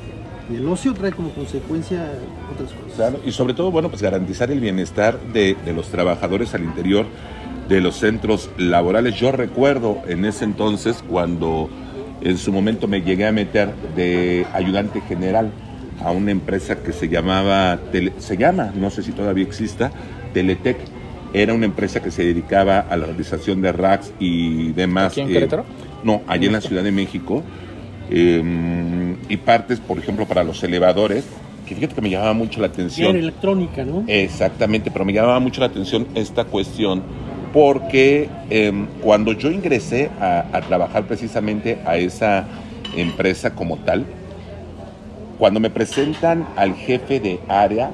y 0.51 0.57
el 0.57 0.69
ocio 0.69 0.93
trae 0.95 1.13
como 1.13 1.31
consecuencia 1.31 2.13
otras 2.53 2.73
cosas. 2.73 2.97
Claro, 2.97 3.21
y 3.25 3.33
sobre 3.33 3.55
todo, 3.55 3.71
bueno, 3.71 3.89
pues 3.89 4.03
garantizar 4.03 4.51
el 4.51 4.61
bienestar 4.61 5.19
de, 5.33 5.57
los 5.75 5.89
trabajadores 5.89 6.55
al 6.55 6.65
interior 6.65 7.07
de 7.69 7.81
los 7.81 7.97
centros 7.97 8.51
laborales. 8.59 9.15
Yo 9.15 9.33
recuerdo 9.33 9.99
en 10.07 10.25
ese 10.25 10.45
entonces 10.45 11.03
cuando 11.09 11.71
en 12.21 12.39
su 12.39 12.53
momento 12.53 12.89
me 12.89 13.03
llegué 13.03 13.27
a 13.27 13.33
meter 13.33 13.75
de 13.97 14.47
ayudante 14.53 15.01
general 15.03 15.51
a 16.05 16.11
una 16.11 16.33
empresa 16.33 16.83
que 16.83 16.93
se 16.93 17.09
llamaba, 17.09 17.79
se 18.19 18.37
llama, 18.37 18.73
no 18.75 18.91
sé 18.91 19.03
si 19.03 19.13
todavía 19.13 19.45
exista, 19.45 19.93
Teletec. 20.35 20.79
Era 21.35 21.55
una 21.55 21.65
empresa 21.65 22.03
que 22.03 22.11
se 22.11 22.25
dedicaba 22.25 22.81
a 22.81 22.97
la 22.97 23.07
realización 23.07 23.63
de 23.63 23.73
racks 23.73 24.13
y 24.19 24.73
demás. 24.73 25.13
¿Aquí 25.13 25.23
en 25.23 25.29
Querétaro? 25.29 25.65
no, 26.05 26.21
allí 26.27 26.47
en 26.47 26.53
la 26.53 26.61
Ciudad 26.61 26.83
de 26.83 26.93
México 26.93 27.43
Em, 28.11 29.17
y 29.29 29.37
partes, 29.39 29.81
por 29.81 29.99
ejemplo, 29.99 30.27
para 30.27 30.45
los 30.45 30.63
elevadores, 30.63 31.25
que 31.67 31.75
fíjate 31.75 31.95
que 31.95 32.01
me 32.01 32.11
llamaba 32.11 32.35
mucho 32.35 32.61
la 32.61 32.67
atención. 32.67 33.11
Era 33.11 33.19
electrónica, 33.19 33.85
¿no? 33.85 34.05
Exactamente, 34.07 34.91
pero 34.91 35.05
me 35.05 35.13
llamaba 35.13 35.41
mucho 35.41 35.61
la 35.61 35.69
atención 35.69 36.07
esta 36.15 36.45
cuestión 36.45 37.03
porque 37.53 38.29
em, 38.51 38.87
cuando 39.03 39.33
yo 39.33 39.51
ingresé 39.51 40.11
a, 40.21 40.61
trabajar 40.67 41.05
precisamente 41.05 41.79
a 41.85 41.97
esa 41.97 42.47
empresa 42.97 43.55
como 43.55 43.77
tal, 43.79 44.07
cuando 45.39 45.61
me 45.61 45.71
presentan 45.71 46.47
al 46.57 46.75
jefe 46.75 47.21
de 47.21 47.41
área, 47.49 47.91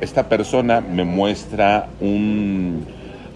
esta 0.00 0.28
persona 0.28 0.80
me 0.80 1.04
muestra 1.04 1.88
un 2.00 2.84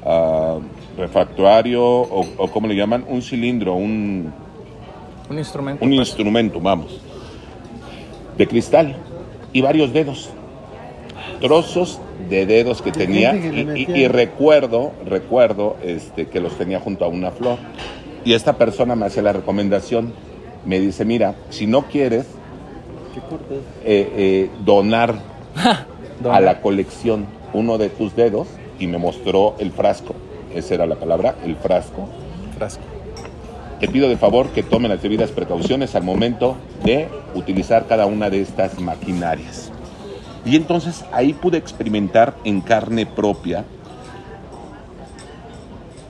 uh, 0.04 0.60
refractuario 0.98 1.82
o, 1.82 2.26
o, 2.36 2.50
como 2.50 2.66
le 2.66 2.74
llaman, 2.74 3.04
un 3.08 3.22
cilindro, 3.22 3.74
un 3.74 4.32
un 5.28 5.38
instrumento. 5.38 5.84
Un 5.84 5.90
pues. 5.90 6.08
instrumento, 6.08 6.60
vamos. 6.60 7.00
De 8.36 8.46
cristal 8.46 8.96
y 9.52 9.60
varios 9.60 9.92
dedos. 9.92 10.30
Trozos 11.40 12.00
de 12.28 12.46
dedos 12.46 12.82
que 12.82 12.92
tenía 12.92 13.34
y, 13.34 14.08
recuerdo, 14.08 14.92
recuerdo 15.04 15.76
este, 15.82 16.26
que 16.26 16.40
los 16.40 16.56
tenía 16.56 16.80
junto 16.80 17.04
a 17.04 17.08
una 17.08 17.30
flor. 17.30 17.58
Y 18.24 18.32
esta 18.32 18.56
persona 18.56 18.96
me 18.96 19.06
hace 19.06 19.20
la 19.20 19.32
recomendación, 19.32 20.12
me 20.64 20.80
dice, 20.80 21.04
mira, 21.04 21.34
si 21.50 21.66
no 21.66 21.82
quieres 21.82 22.26
eh, 23.84 24.10
eh, 24.16 24.50
donar 24.64 25.16
a 26.30 26.40
la 26.40 26.60
colección 26.60 27.26
uno 27.52 27.78
de 27.78 27.88
tus 27.88 28.16
dedos, 28.16 28.48
y 28.78 28.88
me 28.88 28.98
mostró 28.98 29.54
el 29.58 29.70
frasco, 29.70 30.14
esa 30.52 30.74
era 30.74 30.86
la 30.86 30.96
palabra, 30.96 31.36
el 31.44 31.54
frasco. 31.56 32.08
Frasco 32.56 32.93
te 33.80 33.88
pido 33.88 34.08
de 34.08 34.16
favor 34.16 34.48
que 34.50 34.62
tomen 34.62 34.90
las 34.90 35.02
debidas 35.02 35.30
precauciones 35.30 35.94
al 35.94 36.02
momento 36.04 36.56
de 36.84 37.08
utilizar 37.34 37.86
cada 37.86 38.06
una 38.06 38.30
de 38.30 38.40
estas 38.40 38.78
maquinarias. 38.80 39.70
Y 40.44 40.56
entonces 40.56 41.04
ahí 41.12 41.32
pude 41.32 41.58
experimentar 41.58 42.36
en 42.44 42.60
carne 42.60 43.06
propia 43.06 43.64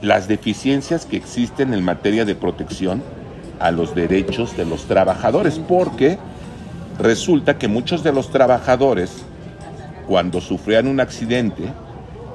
las 0.02 0.28
deficiencias 0.28 1.06
que 1.06 1.16
existen 1.16 1.72
en 1.72 1.82
materia 1.82 2.24
de 2.24 2.34
protección 2.34 3.02
a 3.60 3.70
los 3.70 3.94
derechos 3.94 4.56
de 4.56 4.66
los 4.66 4.84
trabajadores, 4.84 5.58
porque 5.58 6.18
resulta 6.98 7.56
que 7.56 7.68
muchos 7.68 8.02
de 8.02 8.12
los 8.12 8.30
trabajadores, 8.30 9.24
cuando 10.06 10.40
sufrían 10.40 10.88
un 10.88 11.00
accidente 11.00 11.62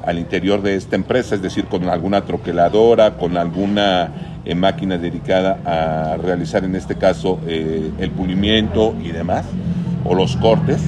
al 0.06 0.20
interior 0.20 0.62
de 0.62 0.76
esta 0.76 0.96
empresa, 0.96 1.36
es 1.36 1.42
decir, 1.42 1.66
con 1.66 1.88
alguna 1.90 2.26
troqueladora, 2.26 3.18
con 3.18 3.38
alguna 3.38 4.12
en 4.46 4.60
máquina 4.60 4.98
dedicada 4.98 5.60
a 5.66 6.18
realizar 6.18 6.64
en 6.64 6.76
este 6.76 6.96
caso 6.96 7.40
eh, 7.46 7.92
el 8.00 8.12
pulimiento 8.12 8.96
y 9.04 9.12
demás, 9.12 9.46
o 10.06 10.16
los 10.16 10.36
cortes, 10.38 10.82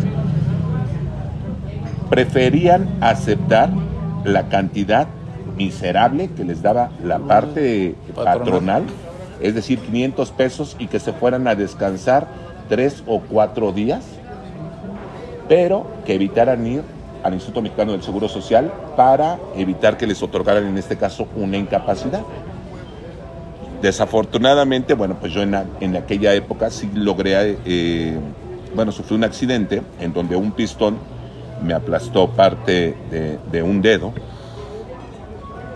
preferían 2.10 2.90
aceptar 3.02 3.70
la 4.24 4.50
cantidad 4.50 5.08
miserable 5.56 6.30
que 6.30 6.44
les 6.44 6.62
daba 6.62 6.92
la 7.04 7.20
parte 7.20 7.96
patronal, 8.16 8.84
es 9.42 9.56
decir, 9.56 9.80
500 9.80 10.32
pesos 10.32 10.76
y 10.80 10.88
que 10.88 11.00
se 11.00 11.14
fueran 11.14 11.48
a 11.48 11.56
descansar 11.56 12.28
tres 12.70 13.04
o 13.06 13.20
cuatro 13.22 13.72
días, 13.72 14.06
pero 15.48 15.86
que 16.06 16.16
evitaran 16.16 16.66
ir 16.66 16.84
al 17.24 17.34
Instituto 17.34 17.62
Mexicano 17.62 17.92
del 17.92 18.04
Seguro 18.04 18.28
Social 18.28 18.72
para 18.96 19.40
evitar 19.56 19.98
que 19.98 20.08
les 20.08 20.22
otorgaran 20.22 20.66
en 20.66 20.78
este 20.78 20.98
caso 20.98 21.28
una 21.36 21.58
incapacidad. 21.58 22.22
Desafortunadamente, 23.82 24.94
bueno, 24.94 25.18
pues 25.20 25.34
yo 25.34 25.42
en, 25.42 25.56
en 25.80 25.96
aquella 25.96 26.34
época 26.34 26.70
sí 26.70 26.90
logré, 26.94 27.58
eh, 27.66 28.18
bueno, 28.76 28.92
sufrí 28.92 29.16
un 29.16 29.24
accidente 29.24 29.82
en 30.00 30.14
donde 30.14 30.36
un 30.36 30.52
pistón 30.52 30.98
me 31.64 31.74
aplastó 31.74 32.30
parte 32.30 32.96
de, 33.10 33.40
de 33.52 33.64
un 33.64 33.82
dedo. 33.82 34.14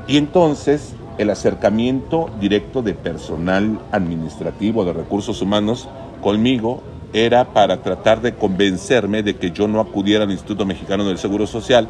Y 0.08 0.18
entonces 0.18 0.94
el 1.18 1.30
acercamiento 1.30 2.30
directo 2.40 2.82
de 2.82 2.94
personal 2.94 3.80
administrativo, 3.92 4.86
de 4.86 4.94
recursos 4.94 5.42
humanos, 5.42 5.88
conmigo 6.22 6.84
era 7.16 7.54
para 7.54 7.82
tratar 7.82 8.22
de 8.22 8.36
convencerme 8.36 9.24
de 9.24 9.38
que 9.38 9.52
yo 9.52 9.70
no 9.70 9.80
acudiera 9.80 10.26
al 10.26 10.32
Instituto 10.32 10.66
Mexicano 10.66 11.06
del 11.06 11.18
Seguro 11.18 11.48
Social 11.48 11.88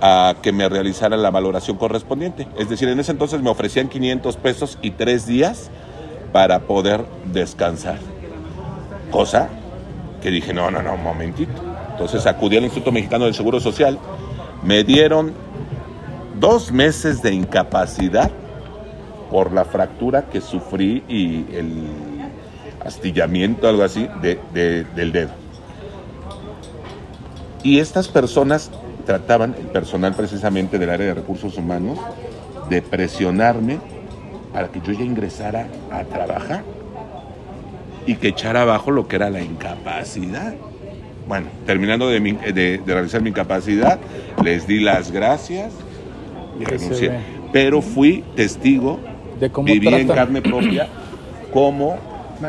a 0.00 0.36
que 0.40 0.52
me 0.52 0.68
realizara 0.68 1.16
la 1.16 1.32
valoración 1.32 1.76
correspondiente. 1.76 2.46
Es 2.56 2.68
decir, 2.68 2.88
en 2.88 3.00
ese 3.00 3.10
entonces 3.10 3.42
me 3.42 3.50
ofrecían 3.50 3.88
500 3.88 4.36
pesos 4.36 4.78
y 4.80 4.92
tres 4.92 5.26
días 5.26 5.70
para 6.32 6.60
poder 6.60 7.04
descansar. 7.32 7.98
Cosa 9.10 9.48
que 10.22 10.30
dije, 10.30 10.54
no, 10.54 10.70
no, 10.70 10.82
no, 10.82 10.94
un 10.94 11.02
momentito. 11.02 11.52
Entonces 11.90 12.26
acudí 12.26 12.56
al 12.56 12.64
Instituto 12.64 12.92
Mexicano 12.92 13.24
del 13.24 13.34
Seguro 13.34 13.58
Social, 13.58 13.98
me 14.62 14.84
dieron 14.84 15.32
dos 16.38 16.70
meses 16.70 17.22
de 17.22 17.34
incapacidad 17.34 18.30
por 19.32 19.52
la 19.52 19.64
fractura 19.64 20.26
que 20.26 20.40
sufrí 20.40 21.02
y 21.08 21.44
el 21.56 22.07
astillamiento, 22.88 23.68
algo 23.68 23.84
así, 23.84 24.08
del 24.22 25.12
dedo. 25.12 25.30
Y 27.62 27.78
estas 27.78 28.08
personas 28.08 28.70
trataban, 29.06 29.54
el 29.58 29.66
personal 29.66 30.14
precisamente 30.14 30.78
del 30.78 30.90
área 30.90 31.06
de 31.06 31.14
recursos 31.14 31.56
humanos, 31.56 31.98
de 32.68 32.82
presionarme 32.82 33.78
para 34.52 34.68
que 34.68 34.80
yo 34.80 34.92
ya 34.92 35.04
ingresara 35.04 35.68
a 35.90 36.04
trabajar 36.04 36.62
y 38.06 38.16
que 38.16 38.28
echara 38.28 38.62
abajo 38.62 38.90
lo 38.90 39.06
que 39.06 39.16
era 39.16 39.30
la 39.30 39.40
incapacidad. 39.40 40.54
Bueno, 41.26 41.48
terminando 41.66 42.08
de, 42.08 42.80
realizar 42.86 43.20
mi 43.20 43.30
incapacidad, 43.30 43.98
les 44.42 44.66
di 44.66 44.80
las 44.80 45.10
gracias 45.10 45.72
y 46.58 46.64
renuncié. 46.64 47.12
Pero 47.52 47.82
fui 47.82 48.24
testigo, 48.34 48.98
de 49.38 49.50
cómo 49.50 49.66
viví 49.66 49.88
en 49.88 50.08
carne 50.08 50.42
propia 50.42 50.88
cómo 51.52 51.96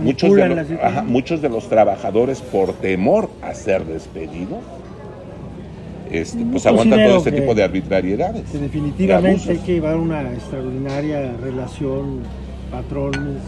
muchos 0.02 0.36
de, 0.36 0.48
los, 0.50 0.68
ajá, 0.84 1.02
muchos 1.04 1.42
de 1.42 1.50
los 1.50 1.68
trabajadores 1.70 2.42
por 2.42 2.74
temor 2.74 3.30
a 3.42 3.54
ser 3.54 3.86
despedidos, 3.86 4.60
este, 6.12 6.44
pues 6.46 6.66
aguantan 6.66 7.04
todo 7.06 7.18
este 7.18 7.32
que- 7.32 7.42
tipo 7.42 7.54
de 7.56 7.64
arbitrariedades. 7.64 8.50
que 8.50 8.58
definitivamente 8.58 9.52
hay 9.52 9.58
que 9.60 9.74
llevar 9.74 9.96
una 9.98 10.22
extraordinaria 10.34 11.34
relación 11.42 12.22
patrones, 12.72 13.42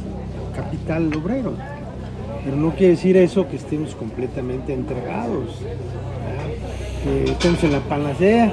capital 0.56 1.16
obrero. 1.16 1.54
Pero 2.44 2.56
no 2.58 2.72
quiere 2.72 2.94
decir 2.94 3.18
eso 3.18 3.48
que 3.48 3.56
estemos 3.58 3.94
completamente 3.94 4.74
entregados, 4.74 5.60
¿verdad? 5.62 7.24
que 7.26 7.32
estemos 7.32 7.64
en 7.64 7.72
la 7.74 7.80
panacea. 7.82 8.52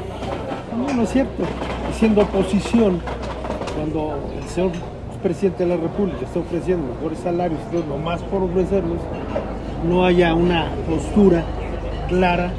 No, 0.77 0.93
no 0.95 1.03
es 1.05 1.11
cierto. 1.11 1.43
Siendo 1.99 2.21
oposición, 2.23 3.01
cuando 3.75 4.19
el 4.43 4.49
señor 4.49 4.73
presidente 5.19 5.65
de 5.65 5.77
la 5.77 5.83
República 5.83 6.19
está 6.25 6.41
ofreciendo 6.41 6.95
mejores 6.95 7.19
salarios, 7.19 7.61
entonces 7.65 7.89
nomás 7.89 8.23
por 8.23 8.43
ofrecerlos, 8.43 8.99
no 9.89 10.05
haya 10.05 10.35
una 10.35 10.71
postura 10.89 11.45
clara 12.09 12.53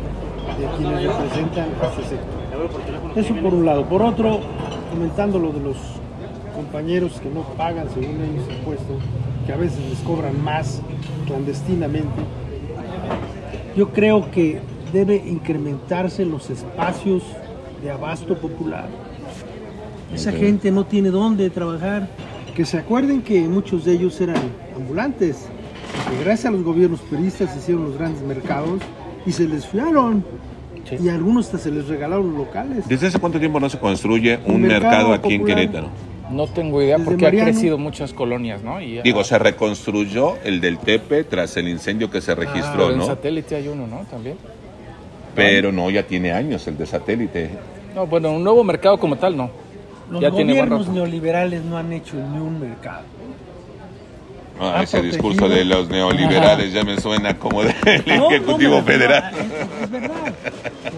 de 0.60 0.66
quienes 0.78 1.04
representan 1.04 1.70
a 1.82 1.88
este 1.88 2.04
sector. 2.04 2.40
Eso 3.16 3.36
por 3.36 3.54
un 3.54 3.66
lado. 3.66 3.86
Por 3.86 4.02
otro, 4.02 4.40
comentando 4.92 5.40
lo 5.40 5.52
de 5.52 5.62
los 5.62 5.78
compañeros 6.56 7.20
que 7.22 7.30
no 7.30 7.42
pagan 7.56 7.88
según 7.94 8.22
ellos 8.22 8.46
impuestos, 8.50 8.98
que 9.46 9.54
a 9.54 9.58
veces 9.58 9.80
les 9.90 10.00
cobran 10.00 10.44
más 10.44 10.82
clandestinamente, 11.26 12.22
yo 13.76 13.90
creo 13.90 14.30
que 14.32 14.60
debe 14.92 15.16
incrementarse 15.16 16.26
los 16.26 16.50
espacios 16.50 17.24
de 17.82 17.92
abasto 17.92 18.38
popular. 18.38 18.88
Esa 20.14 20.32
gente 20.32 20.72
no 20.72 20.86
tiene 20.86 21.10
dónde 21.10 21.50
trabajar. 21.50 22.08
Que 22.56 22.66
se 22.66 22.78
acuerden 22.78 23.22
que 23.22 23.40
muchos 23.42 23.86
de 23.86 23.94
ellos 23.94 24.20
eran 24.20 24.38
ambulantes, 24.76 25.48
que 26.10 26.24
gracias 26.24 26.48
a 26.48 26.52
los 26.52 26.64
gobiernos 26.64 27.00
peristas 27.02 27.56
hicieron 27.56 27.86
los 27.86 27.98
grandes 27.98 28.22
mercados 28.24 28.82
y 29.26 29.32
se 29.32 29.48
les 29.48 29.66
fiaron. 29.66 30.26
Sí. 30.90 30.98
Y 31.04 31.10
a 31.10 31.14
algunos 31.16 31.46
hasta 31.46 31.58
se 31.60 31.72
les 31.72 31.88
regalaron 31.88 32.36
locales. 32.36 32.88
¿Desde 32.88 33.08
hace 33.08 33.20
cuánto 33.20 33.40
tiempo 33.40 33.60
no 33.60 33.70
se 33.70 33.78
construye 33.80 34.40
un 34.46 34.56
Un 34.56 34.62
mercado 34.64 34.82
mercado 34.84 35.14
aquí 35.14 35.34
en 35.36 35.42
popular. 35.42 35.58
Querétaro? 35.60 35.88
No 36.32 36.48
tengo 36.48 36.82
idea 36.82 36.98
Desde 36.98 37.10
porque 37.10 37.24
Mariano. 37.26 37.50
ha 37.50 37.52
crecido 37.52 37.78
muchas 37.78 38.14
colonias, 38.14 38.62
¿no? 38.62 38.82
Y, 38.82 39.02
Digo, 39.02 39.22
ah, 39.22 39.24
se 39.24 39.40
reconstruyó 39.40 40.36
el 40.44 40.62
del 40.62 40.78
Tepe 40.80 41.24
tras 41.24 41.56
el 41.58 41.68
incendio 41.68 42.10
que 42.12 42.22
se 42.22 42.36
pero 42.36 42.52
registró, 42.52 42.92
en 42.92 42.98
¿no? 43.00 43.06
satélite 43.06 43.56
hay 43.56 43.68
uno, 43.68 43.88
¿no? 43.88 44.02
También. 44.10 44.36
Pero 45.36 45.72
no, 45.72 45.90
ya 45.90 46.04
tiene 46.04 46.32
años 46.32 46.68
el 46.68 46.78
de 46.78 46.86
satélite. 46.86 47.50
No, 47.96 48.06
bueno, 48.06 48.32
un 48.32 48.44
nuevo 48.44 48.64
mercado 48.64 49.00
como 49.00 49.16
tal, 49.16 49.38
no. 49.38 49.50
Los 50.10 50.22
ya 50.22 50.30
gobiernos 50.30 50.88
neoliberales 50.90 51.64
no 51.64 51.78
han 51.78 51.92
hecho 51.94 52.16
ni 52.16 52.40
un 52.40 52.60
mercado. 52.60 53.04
Ah, 54.62 54.82
ese 54.84 54.98
protegido- 54.98 55.12
discurso 55.12 55.48
de 55.50 55.64
los 55.66 55.88
neoliberales 55.90 56.74
ya 56.74 56.84
me 56.84 57.00
suena 57.00 57.38
como 57.38 57.64
del 57.64 57.74
no, 58.08 58.30
Ejecutivo 58.32 58.82
Federal. 58.82 59.32
Es, 59.34 59.84
es 59.84 59.92
verdad. 59.92 60.34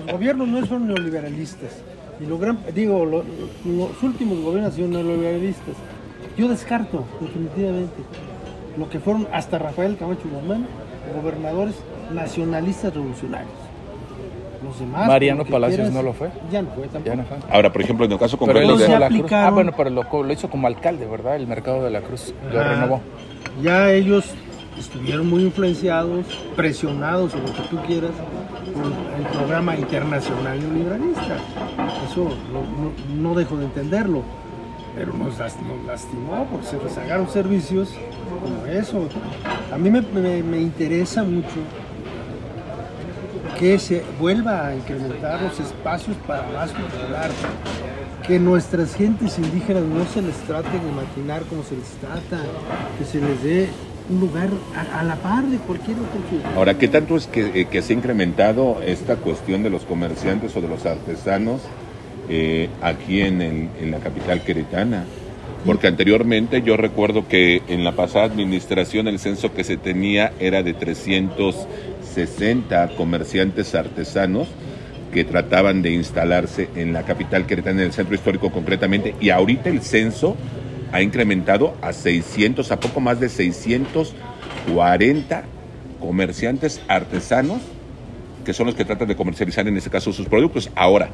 Los 0.06 0.14
gobiernos 0.14 0.48
no 0.48 0.66
son 0.66 0.88
neoliberalistas. 0.88 1.70
Y 2.20 2.26
lo 2.26 2.38
gran, 2.40 2.58
digo, 2.74 3.06
lo- 3.06 3.24
los 3.66 4.02
últimos 4.04 4.40
gobiernos 4.40 4.72
han 4.72 4.76
sido 4.78 4.88
neoliberalistas. 4.88 5.76
Yo 6.38 6.48
descarto, 6.48 7.06
definitivamente, 7.20 8.02
lo 8.78 8.90
que 8.90 9.00
fueron 9.00 9.28
hasta 9.34 9.60
Rafael 9.60 9.98
Camacho 9.98 10.28
Guzmán, 10.32 10.66
gobernadores 11.22 11.76
nacionalistas 12.14 12.94
revolucionarios. 12.94 13.52
Los 14.64 14.80
demás. 14.80 15.08
Mariano 15.08 15.44
Palacios 15.46 15.78
quieras, 15.78 15.94
no 15.94 16.04
lo 16.04 16.14
fue. 16.14 16.30
Ya 16.52 16.62
no 16.62 16.70
fue 16.72 16.84
tampoco. 16.84 17.06
Ya 17.06 17.16
no 17.16 17.24
fue. 17.26 17.38
Ahora, 17.50 17.72
por 17.74 17.82
ejemplo, 17.82 18.06
en 18.06 18.12
el 18.12 18.20
caso 18.20 18.38
concreto 18.38 18.78
de... 18.78 19.00
la 19.00 19.08
Cruz. 19.10 19.32
Ah, 19.32 19.50
bueno, 19.52 19.72
pero 19.76 19.90
lo, 19.90 20.04
lo 20.24 20.34
hizo 20.34 20.50
como 20.50 20.68
alcalde, 20.68 21.06
¿verdad? 21.08 21.36
El 21.36 21.48
mercado 21.48 21.84
de 21.84 21.90
la 21.90 22.02
Cruz. 22.02 22.34
Lo 22.52 22.64
renovó. 22.64 23.02
Ya 23.62 23.92
ellos 23.92 24.26
estuvieron 24.78 25.30
muy 25.30 25.44
influenciados, 25.44 26.26
presionados 26.56 27.34
o 27.34 27.38
lo 27.40 27.46
que 27.54 27.62
tú 27.70 27.78
quieras, 27.88 28.12
por 28.74 28.86
el 29.20 29.26
programa 29.38 29.76
internacional 29.76 30.60
neoliberalista. 30.60 31.38
Eso 32.10 32.30
no, 32.54 32.62
no- 32.62 33.30
no 33.30 33.36
dejo 33.36 33.58
de 33.58 33.66
entenderlo, 33.66 34.22
pero 34.96 35.14
nos, 35.14 35.38
las- 35.40 35.58
nos 35.62 35.84
lastimó 35.86 36.46
porque 36.52 36.68
se 36.68 36.78
rezagaron 36.80 37.28
servicios 37.30 37.94
como 38.44 38.66
eso. 38.68 39.08
A 39.74 39.78
mí 39.78 39.90
me, 39.90 40.02
me- 40.02 40.44
me 40.44 40.60
interesa 40.62 41.24
mucho 41.24 41.48
que 43.62 43.78
se 43.78 44.02
vuelva 44.20 44.70
a 44.70 44.76
incrementar 44.76 45.40
los 45.40 45.60
espacios 45.60 46.18
para 46.26 46.48
abasto 46.48 46.80
popular, 46.80 47.30
que 48.26 48.40
nuestras 48.40 48.96
gentes 48.96 49.38
indígenas 49.38 49.84
no 49.84 50.04
se 50.08 50.24
les 50.24 50.36
trate 50.48 50.72
de 50.72 50.92
maquinar 50.92 51.44
como 51.44 51.62
se 51.62 51.76
les 51.76 51.90
trata, 52.02 52.44
que 52.98 53.06
se 53.06 53.22
les 53.22 53.44
dé 53.44 53.70
un 54.10 54.20
lugar 54.20 54.50
a, 54.98 55.04
la 55.04 55.16
par 55.18 55.44
de 55.46 55.58
cualquier 55.58 55.96
otro. 55.98 56.56
Ahora, 56.56 56.76
¿qué 56.80 56.88
tanto 56.88 57.16
es 57.16 57.28
que, 57.28 57.62
eh, 57.62 57.68
que 57.70 57.84
se 57.84 57.94
ha 57.94 57.98
incrementado 57.98 58.82
esta 58.84 59.18
cuestión 59.18 59.62
de 59.62 59.70
los 59.70 59.84
comerciantes 59.84 60.56
o 60.56 60.62
de 60.62 60.68
los 60.68 60.88
artesanos 60.88 61.62
eh, 62.30 62.68
aquí 62.82 63.22
en, 63.22 63.44
en 63.44 63.92
la 63.92 64.00
capital 64.00 64.42
queretana? 64.42 65.06
Porque 65.68 65.86
anteriormente 65.86 66.64
yo 66.64 66.78
recuerdo 66.78 67.28
que 67.28 67.62
en 67.68 67.84
la 67.84 67.92
pasada 67.92 68.26
administración 68.26 69.08
el 69.08 69.20
censo 69.20 69.54
que 69.54 69.64
se 69.64 69.78
tenía 69.78 70.34
era 70.40 70.64
de 70.64 70.74
360 72.14 72.96
comerciantes 72.96 73.76
artesanos 73.76 74.48
que 75.14 75.24
trataban 75.24 75.82
de 75.82 75.92
instalarse 75.92 76.70
en 76.76 76.94
la 76.94 77.04
capital 77.04 77.46
queretana, 77.46 77.82
en 77.82 77.88
el 77.88 77.94
centro 77.94 78.16
histórico 78.16 78.52
concretamente, 78.52 79.16
y 79.20 79.30
ahorita 79.30 79.70
el 79.70 79.82
censo 79.82 80.36
ha 80.92 81.02
incrementado 81.02 81.76
a 81.82 81.94
600, 81.94 82.72
a 82.72 82.80
poco 82.80 83.00
más 83.00 83.20
de 83.20 83.30
640 83.30 85.44
comerciantes 86.00 86.82
artesanos 86.88 87.62
que 88.44 88.54
son 88.54 88.66
los 88.66 88.76
que 88.76 88.86
tratan 88.86 89.08
de 89.08 89.16
comercializar 89.16 89.68
en 89.68 89.78
este 89.78 89.90
caso 89.90 90.12
sus 90.12 90.28
productos. 90.28 90.70
Ahora, 90.76 91.10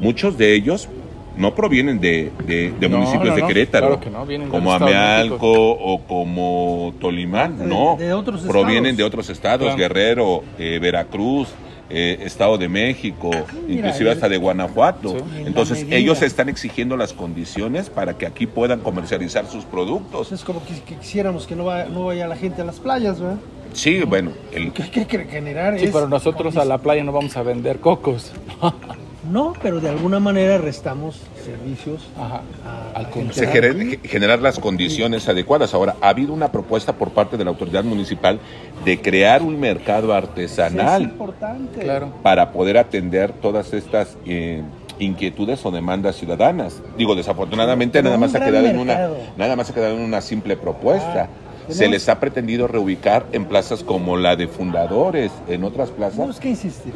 muchos 0.00 0.36
de 0.36 0.54
ellos 0.54 0.88
no 1.36 1.54
provienen 1.54 2.00
de, 2.00 2.30
de- 2.46 2.72
de 2.78 2.88
No, 2.88 2.98
municipios 2.98 3.28
no, 3.30 3.34
de 3.36 3.46
Querétaro, 3.46 3.86
claro 3.86 4.00
que 4.00 4.10
no, 4.10 4.26
vienen 4.26 4.50
del 4.50 4.58
como 4.58 4.72
Amealco 4.72 5.50
o 5.50 6.00
como 6.06 6.94
Tolimán, 7.00 7.68
no, 7.68 7.96
de 7.98 8.12
otros 8.12 8.42
provienen 8.42 8.86
estados. 8.86 8.96
de 8.98 9.04
otros 9.04 9.30
estados, 9.30 9.62
Claro. 9.74 9.78
Guerrero, 9.78 10.44
eh, 10.58 10.78
Veracruz, 10.80 11.48
eh, 11.94 12.18
Estado 12.24 12.56
de 12.58 12.68
México, 12.68 13.30
Mira, 13.66 13.78
inclusive 13.88 14.10
el- 14.10 14.16
hasta 14.16 14.28
de 14.28 14.36
Guanajuato. 14.38 15.10
Sí. 15.18 15.42
Entonces 15.46 15.86
ellos 15.90 16.22
están 16.22 16.48
exigiendo 16.48 16.96
las 16.96 17.12
condiciones 17.12 17.90
para 17.90 18.16
que 18.16 18.26
aquí 18.26 18.46
puedan 18.46 18.80
comercializar 18.80 19.46
sus 19.46 19.64
productos. 19.64 20.32
Es 20.32 20.42
como 20.44 20.64
que, 20.64 20.74
que 20.80 20.96
quisiéramos 20.96 21.46
que 21.46 21.54
no, 21.56 21.64
va- 21.66 21.84
no 21.84 22.06
vaya 22.06 22.26
la 22.26 22.36
gente 22.36 22.62
a 22.62 22.64
las 22.64 22.78
playas, 22.80 23.20
¿verdad? 23.20 23.36
Sí, 23.74 24.02
bueno, 24.02 24.32
el, 24.52 24.70
que 24.72 24.82
hay 24.82 24.90
que 25.06 25.18
generar 25.24 25.78
Sí, 25.78 25.86
es... 25.86 25.90
pero 25.92 26.06
nosotros 26.08 26.56
a 26.58 26.64
la 26.66 26.78
playa 26.78 27.04
no 27.04 27.12
vamos 27.12 27.36
a 27.38 27.42
vender 27.42 27.78
cocos. 27.80 28.32
No, 29.30 29.52
pero 29.62 29.80
de 29.80 29.88
alguna 29.88 30.18
manera 30.18 30.58
restamos 30.58 31.20
servicios 31.44 32.08
Ajá. 32.18 32.40
a 32.66 32.98
Al 32.98 33.06
se 33.32 33.46
gente. 33.46 33.46
gener- 33.46 34.00
generar 34.02 34.40
las 34.40 34.58
condiciones 34.58 35.28
adecuadas. 35.28 35.74
Ahora, 35.74 35.94
ha 36.00 36.08
habido 36.08 36.32
una 36.32 36.50
propuesta 36.50 36.92
por 36.94 37.10
parte 37.10 37.36
de 37.36 37.44
la 37.44 37.50
autoridad 37.50 37.84
municipal 37.84 38.40
de 38.84 39.00
crear 39.00 39.42
un 39.42 39.60
mercado 39.60 40.08
Es 40.10 40.24
artesanal 40.24 41.02
importante. 41.02 41.80
Claro. 41.80 42.08
para 42.22 42.50
poder 42.50 42.78
atender 42.78 43.32
todas 43.32 43.72
estas 43.72 44.16
eh, 44.26 44.62
inquietudes 44.98 45.64
o 45.64 45.70
demandas 45.70 46.16
ciudadanas. 46.16 46.82
Digo, 46.98 47.14
desafortunadamente 47.14 47.98
Pero 48.00 48.08
nada 48.08 48.18
más 48.18 48.34
ha 48.34 48.40
quedado 48.44 48.66
en 48.66 48.78
una 48.78 49.08
nada 49.36 49.54
más 49.56 49.70
ha 49.70 49.74
quedado 49.74 49.94
en 49.96 50.02
una 50.02 50.20
simple 50.20 50.56
propuesta. 50.56 51.28
Ah, 51.68 51.72
se 51.72 51.86
les 51.88 52.08
ha 52.08 52.18
pretendido 52.18 52.66
reubicar 52.66 53.24
en 53.30 53.44
plazas 53.44 53.84
como 53.84 54.16
la 54.16 54.34
de 54.34 54.48
fundadores, 54.48 55.30
en 55.48 55.62
otras 55.62 55.90
plazas. 55.90 56.16
Tenemos 56.16 56.40
que 56.40 56.48
insistir. 56.50 56.92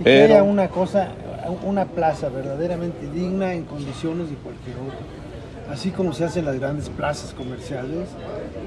Y 0.00 0.04
Pero- 0.04 0.26
que 0.28 0.32
haya 0.34 0.42
una 0.42 0.68
cosa, 0.68 1.08
una 1.50 1.86
plaza 1.86 2.28
verdaderamente 2.28 3.10
digna 3.12 3.54
en 3.54 3.64
condiciones 3.64 4.30
de 4.30 4.36
cualquier 4.36 4.76
otra. 4.76 5.72
Así 5.72 5.90
como 5.90 6.12
se 6.12 6.24
hacen 6.24 6.44
las 6.44 6.58
grandes 6.58 6.88
plazas 6.88 7.32
comerciales, 7.32 8.08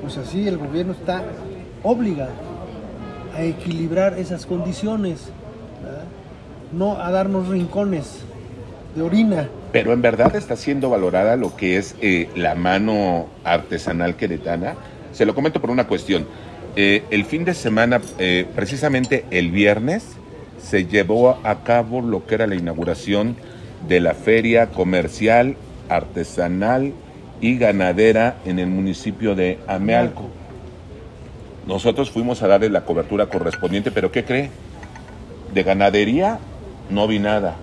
pues 0.02 0.18
así 0.18 0.48
el 0.48 0.58
gobierno 0.58 0.94
está 0.94 1.24
obligado 1.84 2.32
a 3.36 3.44
equilibrar 3.44 4.18
esas 4.18 4.46
condiciones, 4.46 5.30
¿verdad? 5.84 6.06
no 6.72 7.00
a 7.00 7.12
darnos 7.12 7.48
rincones 7.48 8.20
de 8.96 9.02
orina. 9.02 9.48
Pero 9.72 9.94
en 9.94 10.02
verdad 10.02 10.36
está 10.36 10.56
siendo 10.56 10.90
valorada 10.90 11.36
lo 11.36 11.56
que 11.56 11.78
es 11.78 11.96
eh, 12.02 12.30
la 12.36 12.56
mano 12.56 13.28
artesanal 13.44 14.16
queretana. 14.16 14.76
Se 15.13 15.26
lo 15.26 15.36
comento 15.36 15.62
por 15.62 15.70
una 15.70 15.88
cuestión. 15.88 16.26
Eh, 16.76 17.04
el 17.10 17.26
fin 17.26 17.46
de 17.46 17.54
semana, 17.54 18.02
eh, 18.18 18.46
precisamente 18.56 19.26
el 19.32 19.52
viernes, 19.52 20.16
se 20.62 20.86
llevó 20.86 21.38
a 21.43 21.63
cabo 21.63 22.02
lo 22.02 22.26
que 22.26 22.36
era 22.36 22.48
la 22.48 22.56
inauguración 22.56 23.36
de 23.88 24.00
la 24.00 24.13
feria 24.13 24.67
comercial, 24.67 25.56
artesanal 25.89 26.93
y 27.41 27.58
ganadera 27.58 28.38
en 28.46 28.60
el 28.60 28.67
municipio 28.67 29.36
de 29.36 29.60
Amealco. 29.67 30.30
Nosotros 31.67 32.12
fuimos 32.12 32.41
a 32.41 32.48
darle 32.48 32.70
la 32.70 32.86
cobertura 32.86 33.28
correspondiente, 33.28 33.91
pero 33.91 34.12
¿qué 34.12 34.24
cree? 34.24 34.50
De 35.54 35.63
ganadería 35.63 36.39
no 36.89 37.08
vi 37.08 37.20
nada. 37.20 37.56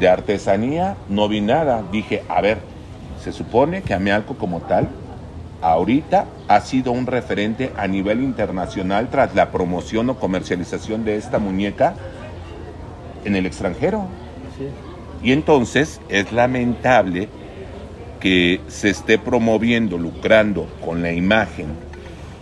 De 0.00 0.08
artesanía 0.08 0.96
no 1.08 1.28
vi 1.28 1.40
nada. 1.40 1.82
Dije, 1.92 2.22
a 2.28 2.40
ver, 2.40 2.58
se 3.22 3.32
supone 3.32 3.82
que 3.82 3.94
Amealco 3.94 4.36
como 4.36 4.60
tal 4.60 4.88
ahorita 5.62 6.26
ha 6.48 6.60
sido 6.60 6.92
un 6.92 7.06
referente 7.06 7.72
a 7.76 7.86
nivel 7.86 8.22
internacional 8.22 9.08
tras 9.10 9.34
la 9.34 9.50
promoción 9.50 10.10
o 10.10 10.16
comercialización 10.16 11.04
de 11.04 11.16
esta 11.16 11.38
muñeca 11.38 11.94
en 13.26 13.36
el 13.36 13.44
extranjero. 13.44 14.06
Y 15.22 15.32
entonces 15.32 16.00
es 16.08 16.32
lamentable 16.32 17.28
que 18.20 18.60
se 18.68 18.90
esté 18.90 19.18
promoviendo, 19.18 19.98
lucrando 19.98 20.66
con 20.84 21.02
la 21.02 21.12
imagen, 21.12 21.66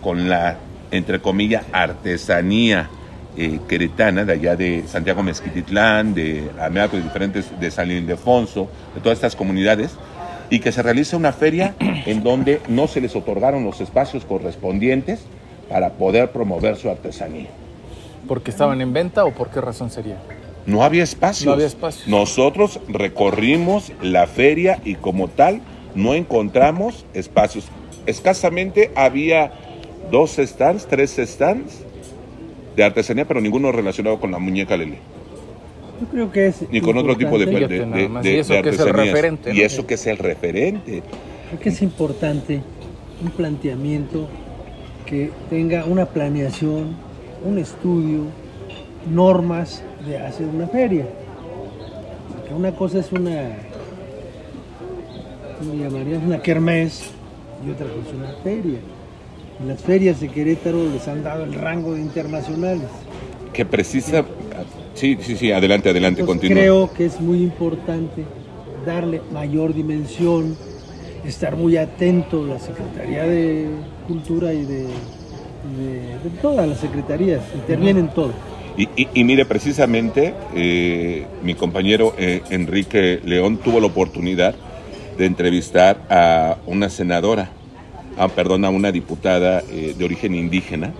con 0.01 0.29
la, 0.29 0.57
entre 0.91 1.19
comillas, 1.19 1.65
artesanía 1.73 2.89
eh, 3.37 3.59
queretana 3.67 4.23
de 4.23 4.33
allá 4.33 4.55
de 4.55 4.83
Santiago 4.87 5.23
Mezquititlán, 5.23 6.13
de 6.13 6.49
Ameaco, 6.59 6.95
de 6.95 7.03
diferentes, 7.03 7.59
de 7.59 7.71
San 7.71 7.91
Ildefonso, 7.91 8.69
de 8.93 9.01
todas 9.01 9.17
estas 9.17 9.35
comunidades, 9.35 9.91
y 10.49 10.59
que 10.59 10.71
se 10.71 10.81
realice 10.81 11.15
una 11.15 11.33
feria 11.33 11.75
en 11.79 12.23
donde 12.23 12.61
no 12.69 12.87
se 12.87 13.01
les 13.01 13.15
otorgaron 13.15 13.65
los 13.65 13.81
espacios 13.81 14.23
correspondientes 14.25 15.25
para 15.69 15.93
poder 15.93 16.31
promover 16.31 16.77
su 16.77 16.89
artesanía. 16.89 17.49
¿Porque 18.27 18.51
estaban 18.51 18.81
en 18.81 18.93
venta 18.93 19.25
o 19.25 19.31
por 19.31 19.49
qué 19.49 19.61
razón 19.61 19.89
sería? 19.89 20.17
No 20.65 20.83
había 20.83 21.03
espacios. 21.03 21.45
No 21.45 21.53
había 21.53 21.67
espacios. 21.67 22.07
Nosotros 22.07 22.79
recorrimos 22.87 23.91
la 24.01 24.27
feria 24.27 24.81
y 24.83 24.95
como 24.95 25.27
tal 25.27 25.61
no 25.93 26.13
encontramos 26.13 27.05
espacios. 27.13 27.65
Escasamente 28.05 28.91
había 28.95 29.51
dos 30.11 30.37
stands, 30.37 30.87
tres 30.87 31.17
stands 31.19 31.83
de 32.75 32.83
artesanía, 32.83 33.25
pero 33.25 33.41
ninguno 33.41 33.71
relacionado 33.71 34.19
con 34.19 34.31
la 34.31 34.39
muñeca 34.39 34.75
Lele. 34.77 34.97
Yo 36.01 36.07
creo 36.07 36.31
que 36.31 36.47
es. 36.47 36.69
Ni 36.69 36.81
con 36.81 36.97
otro 36.97 37.15
tipo 37.15 37.37
de, 37.39 37.45
Y 38.23 38.39
eso 38.39 38.53
de 38.53 38.61
que 38.61 38.69
es 38.69 38.79
el 38.79 38.89
referente, 38.89 39.51
Y 39.51 39.59
¿no? 39.59 39.63
eso 39.63 39.87
que 39.87 39.93
es 39.93 40.07
el 40.07 40.17
referente. 40.17 41.03
Creo 41.49 41.59
que 41.59 41.69
es 41.69 41.81
importante 41.81 42.61
un 43.23 43.31
planteamiento 43.31 44.27
que 45.05 45.31
tenga 45.49 45.85
una 45.85 46.07
planeación, 46.07 46.97
un 47.45 47.59
estudio, 47.59 48.23
normas 49.09 49.83
de 50.07 50.17
hacer 50.17 50.47
una 50.47 50.67
feria. 50.67 51.05
Porque 52.35 52.53
una 52.53 52.71
cosa 52.71 52.99
es 52.99 53.11
una, 53.11 53.57
¿cómo 55.59 55.73
llamarías? 55.73 56.21
Una 56.23 56.41
kermés 56.41 57.09
y 57.65 57.71
otra 57.71 57.87
cosa 57.87 58.09
es 58.09 58.13
una 58.15 58.31
feria. 58.43 58.79
Y 59.63 59.67
las 59.67 59.81
ferias 59.81 60.19
de 60.19 60.29
Querétaro 60.29 60.89
les 60.89 61.07
han 61.07 61.23
dado 61.23 61.43
el 61.43 61.53
rango 61.53 61.93
de 61.93 62.01
internacionales. 62.01 62.87
Que 63.53 63.65
precisa. 63.65 64.25
Sí, 64.93 65.17
sí, 65.21 65.35
sí, 65.35 65.51
adelante, 65.51 65.89
adelante, 65.89 66.21
Entonces, 66.21 66.41
continúa. 66.49 66.61
creo 66.63 66.93
que 66.93 67.05
es 67.05 67.19
muy 67.19 67.41
importante 67.41 68.23
darle 68.85 69.21
mayor 69.33 69.73
dimensión, 69.73 70.55
estar 71.25 71.55
muy 71.55 71.75
atento 71.75 72.45
la 72.45 72.59
Secretaría 72.59 73.23
de 73.23 73.67
Cultura 74.07 74.53
y 74.53 74.63
de, 74.63 74.77
de- 74.83 76.19
de 76.23 76.29
todas 76.41 76.67
las 76.67 76.79
secretarías, 76.79 77.41
intervienen 77.55 78.07
todo. 78.09 78.31
Y, 78.77 78.89
y- 79.13 79.23
mire, 79.23 79.45
precisamente, 79.45 80.33
eh, 80.53 81.25
mi 81.43 81.55
compañero 81.55 82.13
eh, 82.17 82.41
Enrique 82.49 83.21
León 83.23 83.57
tuvo 83.57 83.79
la 83.79 83.87
oportunidad 83.87 84.53
de 85.17 85.25
entrevistar 85.25 85.97
a 86.09 86.57
una 86.65 86.89
senadora, 86.89 87.49
ah, 88.17 88.27
perdón, 88.27 88.65
a 88.65 88.69
una 88.69 88.91
diputada 88.91 89.63
eh, 89.71 89.95
de 89.97 90.05
origen 90.05 90.35
indígena, 90.35 90.93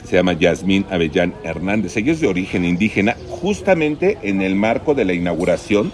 que 0.00 0.08
se 0.08 0.16
llama 0.16 0.32
Yasmín 0.32 0.84
Avellán 0.90 1.32
Hernández. 1.44 1.96
Ella 1.96 2.10
es 2.10 2.20
de 2.20 2.26
origen 2.26 2.64
indígena, 2.64 3.16
justamente 3.28 4.18
en 4.22 4.42
el 4.42 4.56
marco 4.56 4.94
de 4.94 5.04
la 5.04 5.12
inauguración 5.12 5.92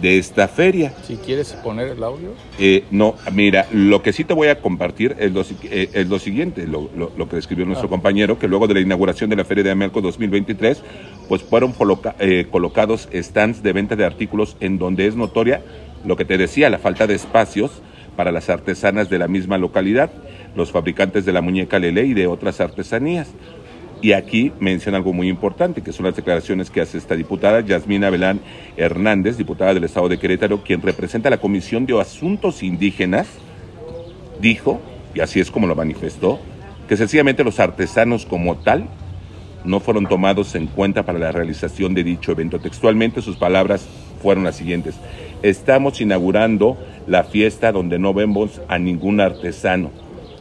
de 0.00 0.18
esta 0.18 0.46
feria. 0.48 0.92
Si 1.04 1.16
quieres 1.16 1.52
poner 1.54 1.88
el 1.88 2.02
audio. 2.02 2.30
Eh, 2.58 2.84
no, 2.90 3.16
mira, 3.32 3.66
lo 3.72 4.00
que 4.02 4.12
sí 4.12 4.24
te 4.24 4.32
voy 4.34 4.48
a 4.48 4.60
compartir 4.60 5.16
es 5.18 5.32
lo, 5.32 5.42
eh, 5.64 5.90
es 5.92 6.08
lo 6.08 6.18
siguiente, 6.18 6.66
lo, 6.66 6.88
lo- 6.96 7.10
lo 7.16 7.28
que 7.28 7.36
describió 7.36 7.64
nuestro 7.66 7.86
Ah. 7.88 7.90
compañero, 7.90 8.38
que 8.38 8.46
luego 8.48 8.68
de 8.68 8.74
la 8.74 8.80
inauguración 8.80 9.28
de 9.30 9.36
la 9.36 9.44
Feria 9.44 9.64
de 9.64 9.70
Amelco 9.72 10.00
2023, 10.00 10.82
pues 11.28 11.42
fueron 11.42 11.72
coloca- 11.72 12.14
eh, 12.20 12.46
colocados 12.50 13.08
stands 13.12 13.62
de 13.62 13.72
venta 13.72 13.96
de 13.96 14.04
artículos 14.04 14.56
en 14.60 14.78
donde 14.78 15.06
es 15.06 15.16
notoria 15.16 15.62
lo 16.04 16.16
que 16.16 16.24
te 16.24 16.38
decía, 16.38 16.70
la 16.70 16.78
falta 16.78 17.06
de 17.08 17.14
espacios 17.14 17.70
para 18.16 18.30
las 18.32 18.48
artesanas 18.50 19.10
de 19.10 19.18
la 19.18 19.28
misma 19.28 19.58
localidad, 19.58 20.10
los 20.56 20.70
fabricantes 20.72 21.24
de 21.24 21.32
la 21.32 21.40
muñeca 21.40 21.78
Lele 21.78 22.04
y 22.04 22.14
de 22.14 22.26
otras 22.26 22.60
artesanías. 22.60 23.28
Y 24.00 24.12
aquí 24.12 24.52
menciona 24.60 24.98
algo 24.98 25.12
muy 25.12 25.28
importante, 25.28 25.82
que 25.82 25.92
son 25.92 26.06
las 26.06 26.14
declaraciones 26.14 26.70
que 26.70 26.80
hace 26.80 26.98
esta 26.98 27.16
diputada, 27.16 27.60
Yasmina 27.60 28.10
Belán 28.10 28.40
Hernández, 28.76 29.36
diputada 29.36 29.74
del 29.74 29.84
Estado 29.84 30.08
de 30.08 30.18
Querétaro, 30.18 30.62
quien 30.62 30.82
representa 30.82 31.30
la 31.30 31.38
Comisión 31.38 31.84
de 31.84 32.00
Asuntos 32.00 32.62
Indígenas, 32.62 33.26
dijo, 34.40 34.80
y 35.14 35.20
así 35.20 35.40
es 35.40 35.50
como 35.50 35.66
lo 35.66 35.74
manifestó, 35.74 36.38
que 36.88 36.96
sencillamente 36.96 37.42
los 37.42 37.58
artesanos 37.58 38.24
como 38.24 38.56
tal 38.56 38.88
no 39.64 39.80
fueron 39.80 40.06
tomados 40.06 40.54
en 40.54 40.68
cuenta 40.68 41.02
para 41.04 41.18
la 41.18 41.32
realización 41.32 41.92
de 41.94 42.04
dicho 42.04 42.32
evento. 42.32 42.60
Textualmente 42.60 43.20
sus 43.20 43.36
palabras 43.36 43.86
fueron 44.22 44.44
las 44.44 44.56
siguientes. 44.56 44.94
Estamos 45.42 46.00
inaugurando 46.00 46.78
la 47.06 47.24
fiesta 47.24 47.72
donde 47.72 47.98
no 47.98 48.14
vemos 48.14 48.60
a 48.68 48.78
ningún 48.78 49.20
artesano. 49.20 49.90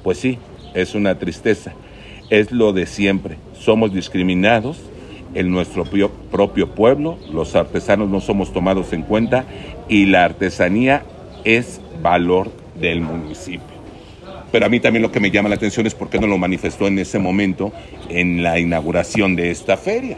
Pues 0.04 0.20
sí, 0.20 0.38
es 0.74 0.96
una 0.96 1.18
tristeza. 1.18 1.74
Es 2.30 2.52
lo 2.52 2.74
de 2.74 2.86
siempre. 2.86 3.38
Somos 3.58 3.94
discriminados 3.94 4.78
en 5.34 5.50
nuestro 5.52 5.84
pio- 5.86 6.12
propio 6.32 6.70
pueblo. 6.72 7.18
Los 7.32 7.56
artesanos 7.56 8.10
no 8.10 8.20
somos 8.22 8.52
tomados 8.54 8.92
en 8.94 9.04
cuenta 9.04 9.46
y 9.88 10.06
la 10.06 10.26
artesanía 10.26 11.04
es 11.46 11.80
valor 12.02 12.52
del 12.80 13.02
municipio. 13.02 13.78
Pero 14.52 14.66
a 14.66 14.70
mí 14.70 14.80
también 14.80 15.04
lo 15.04 15.12
que 15.12 15.20
me 15.20 15.32
llama 15.32 15.50
la 15.50 15.56
atención 15.56 15.86
es 15.88 15.96
por 15.96 16.10
qué 16.10 16.20
no 16.20 16.28
lo 16.28 16.38
manifestó 16.38 16.88
en 16.88 17.00
ese 17.00 17.20
momento 17.20 17.72
en 18.10 18.44
la 18.44 18.60
inauguración 18.60 19.36
de 19.36 19.52
esta 19.52 19.78
feria. 19.78 20.18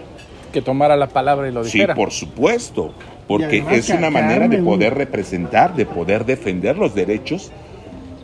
Que 0.53 0.61
tomara 0.61 0.95
la 0.95 1.07
palabra 1.09 1.47
y 1.49 1.51
lo 1.51 1.63
Sí, 1.63 1.73
dijera. 1.77 1.95
por 1.95 2.11
supuesto, 2.11 2.93
porque 3.27 3.61
además 3.61 3.73
es 3.77 3.89
una 3.89 4.09
manera 4.09 4.47
de 4.47 4.57
poder 4.59 4.95
representar, 4.95 5.75
de 5.75 5.85
poder 5.85 6.25
defender 6.25 6.77
los 6.77 6.95
derechos 6.95 7.51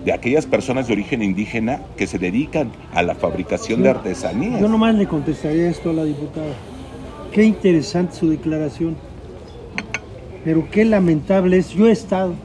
de 0.06 0.14
aquellas 0.14 0.46
personas 0.46 0.86
de 0.88 0.94
origen 0.94 1.24
indígena 1.24 1.82
que 1.98 2.06
se 2.06 2.20
dedican 2.20 2.72
a 2.94 3.02
la 3.02 3.16
fabricación 3.16 3.82
de 3.82 3.90
artesanías. 3.90 4.62
Yo 4.62 4.70
nomás 4.70 4.94
le 4.94 5.08
contestaría 5.08 5.68
esto 5.68 5.90
a 5.90 5.94
la 5.94 6.04
diputada. 6.04 6.54
Qué 7.32 7.44
interesante 7.44 8.16
su 8.16 8.30
declaración, 8.30 8.96
pero 10.44 10.68
qué 10.70 10.86
lamentable 10.86 11.58
es. 11.58 11.72
Yo 11.72 11.88
he 11.88 11.92
estado, 11.92 12.36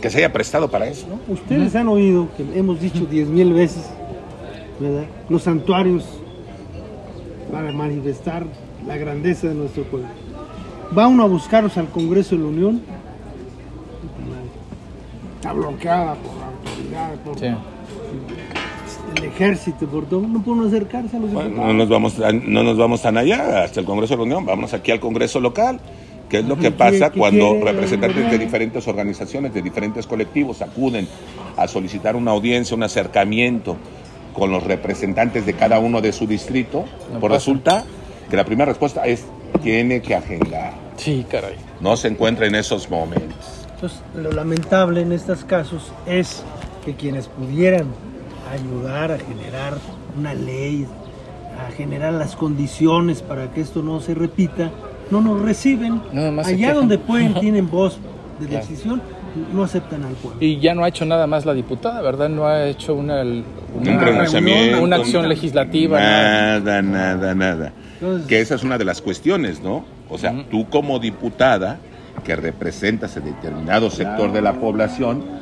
Que 0.00 0.10
se 0.10 0.18
haya 0.18 0.32
prestado 0.32 0.70
para 0.70 0.86
eso. 0.86 1.08
¿no? 1.08 1.34
Ustedes 1.34 1.74
han 1.74 1.88
oído 1.88 2.28
que 2.36 2.44
hemos 2.56 2.80
dicho 2.80 3.04
diez 3.04 3.26
mil 3.26 3.52
veces, 3.52 3.90
¿verdad? 4.78 5.04
Los 5.28 5.42
santuarios 5.42 6.04
para 7.50 7.72
manifestar 7.72 8.46
la 8.86 8.96
grandeza 8.96 9.48
de 9.48 9.54
nuestro 9.54 9.82
pueblo. 9.82 10.08
Va 10.96 11.08
uno 11.08 11.24
a 11.24 11.26
buscarlos 11.26 11.76
al 11.78 11.88
Congreso 11.88 12.36
de 12.36 12.42
la 12.42 12.48
Unión, 12.48 12.80
está 15.34 15.52
bloqueada 15.52 16.14
por 16.14 16.37
la 16.98 17.08
autoridad, 17.08 17.24
por 17.24 17.38
Sí. 17.38 19.20
el 19.22 19.24
ejército, 19.24 19.86
por 19.86 20.06
todo. 20.06 20.20
No 20.26 20.42
pueden 20.42 20.66
acercarse 20.66 21.16
a 21.16 21.20
los 21.20 21.32
Bueno, 21.32 21.48
diputados. 21.48 21.72
no 21.74 21.78
nos 21.78 21.88
vamos 21.88 22.14
tan- 22.14 22.52
no 22.52 22.62
nos 22.62 22.76
vamos 22.78 23.02
tan 23.02 23.16
allá 23.18 23.64
hasta 23.64 23.80
el 23.80 23.86
Congreso 23.86 24.14
de 24.14 24.18
la 24.18 24.22
Unión, 24.24 24.46
vamos 24.46 24.72
aquí 24.74 24.90
al 24.90 25.00
Congreso 25.00 25.40
local. 25.40 25.80
¿Qué 26.28 26.40
es 26.40 26.44
lo 26.44 26.56
que 26.56 26.64
¿Qué- 26.64 26.70
pasa 26.72 27.10
qué 27.10 27.18
cuando 27.18 27.54
representantes 27.64 28.30
de 28.30 28.36
diferentes 28.38 28.86
organizaciones, 28.86 29.54
de 29.54 29.62
diferentes 29.62 30.06
colectivos 30.06 30.60
acuden 30.60 31.08
a 31.56 31.66
solicitar 31.66 32.16
una 32.16 32.32
audiencia, 32.32 32.76
un 32.76 32.82
acercamiento 32.82 33.76
con 34.34 34.50
los 34.52 34.62
representantes 34.62 35.46
de 35.46 35.54
cada 35.54 35.78
uno 35.78 36.02
de 36.02 36.12
su 36.12 36.26
distrito? 36.26 36.84
No 37.14 37.18
Pues 37.20 37.32
resulta 37.32 37.84
que 38.28 38.36
la 38.36 38.44
primera 38.44 38.66
respuesta 38.66 39.06
es 39.06 39.24
tiene 39.62 40.02
que 40.02 40.14
agendar. 40.14 40.74
Sí, 40.98 41.24
caray. 41.30 41.54
No 41.80 41.96
se 41.96 42.08
encuentra 42.08 42.46
en 42.46 42.56
esos 42.56 42.90
momentos. 42.90 43.64
Entonces, 43.76 44.00
lo 44.14 44.30
lamentable 44.32 45.00
en 45.00 45.12
estos 45.12 45.44
casos 45.46 45.92
es 46.04 46.42
que 46.88 46.94
quienes 46.94 47.28
pudieran 47.28 47.84
ayudar 48.50 49.12
a 49.12 49.18
generar 49.18 49.74
una 50.18 50.32
ley, 50.32 50.86
a 51.68 51.70
generar 51.72 52.14
las 52.14 52.34
condiciones 52.34 53.20
para 53.20 53.50
que 53.50 53.60
esto 53.60 53.82
no 53.82 54.00
se 54.00 54.14
repita, 54.14 54.70
no 55.10 55.20
nos 55.20 55.42
reciben. 55.42 56.00
Nada 56.14 56.30
más 56.30 56.46
se 56.46 56.54
Allá 56.54 56.72
donde 56.72 56.96
pueden, 56.96 57.34
tienen 57.34 57.68
voz 57.70 57.98
de 58.40 58.46
Claro. 58.46 58.66
decisión, 58.66 59.02
no 59.52 59.64
aceptan 59.64 60.02
al 60.04 60.14
pueblo. 60.14 60.38
Y 60.40 60.60
ya 60.60 60.74
no 60.74 60.82
ha 60.82 60.88
hecho 60.88 61.04
nada 61.04 61.26
más 61.26 61.44
la 61.44 61.52
diputada, 61.52 62.00
¿verdad? 62.00 62.30
No 62.30 62.46
ha 62.46 62.64
hecho 62.64 62.94
una, 62.94 63.20
Un 63.20 63.44
una, 63.76 64.80
una 64.80 64.96
acción 64.96 65.28
legislativa. 65.28 66.00
nada. 66.00 66.60
Nada, 66.60 66.82
nada, 66.82 67.34
nada. 67.34 67.72
Entonces- 68.00 68.26
Que 68.28 68.40
esa 68.40 68.54
es 68.54 68.62
una 68.64 68.78
de 68.78 68.86
las 68.86 69.02
cuestiones, 69.02 69.60
¿no? 69.62 69.84
O 70.08 70.16
sea, 70.16 70.34
tú 70.50 70.66
como 70.70 70.98
diputada 70.98 71.76
que 72.24 72.34
representas 72.34 73.14
a 73.18 73.20
determinado 73.20 73.90
sector 73.90 74.32
de 74.32 74.40
la 74.40 74.54
población, 74.54 75.37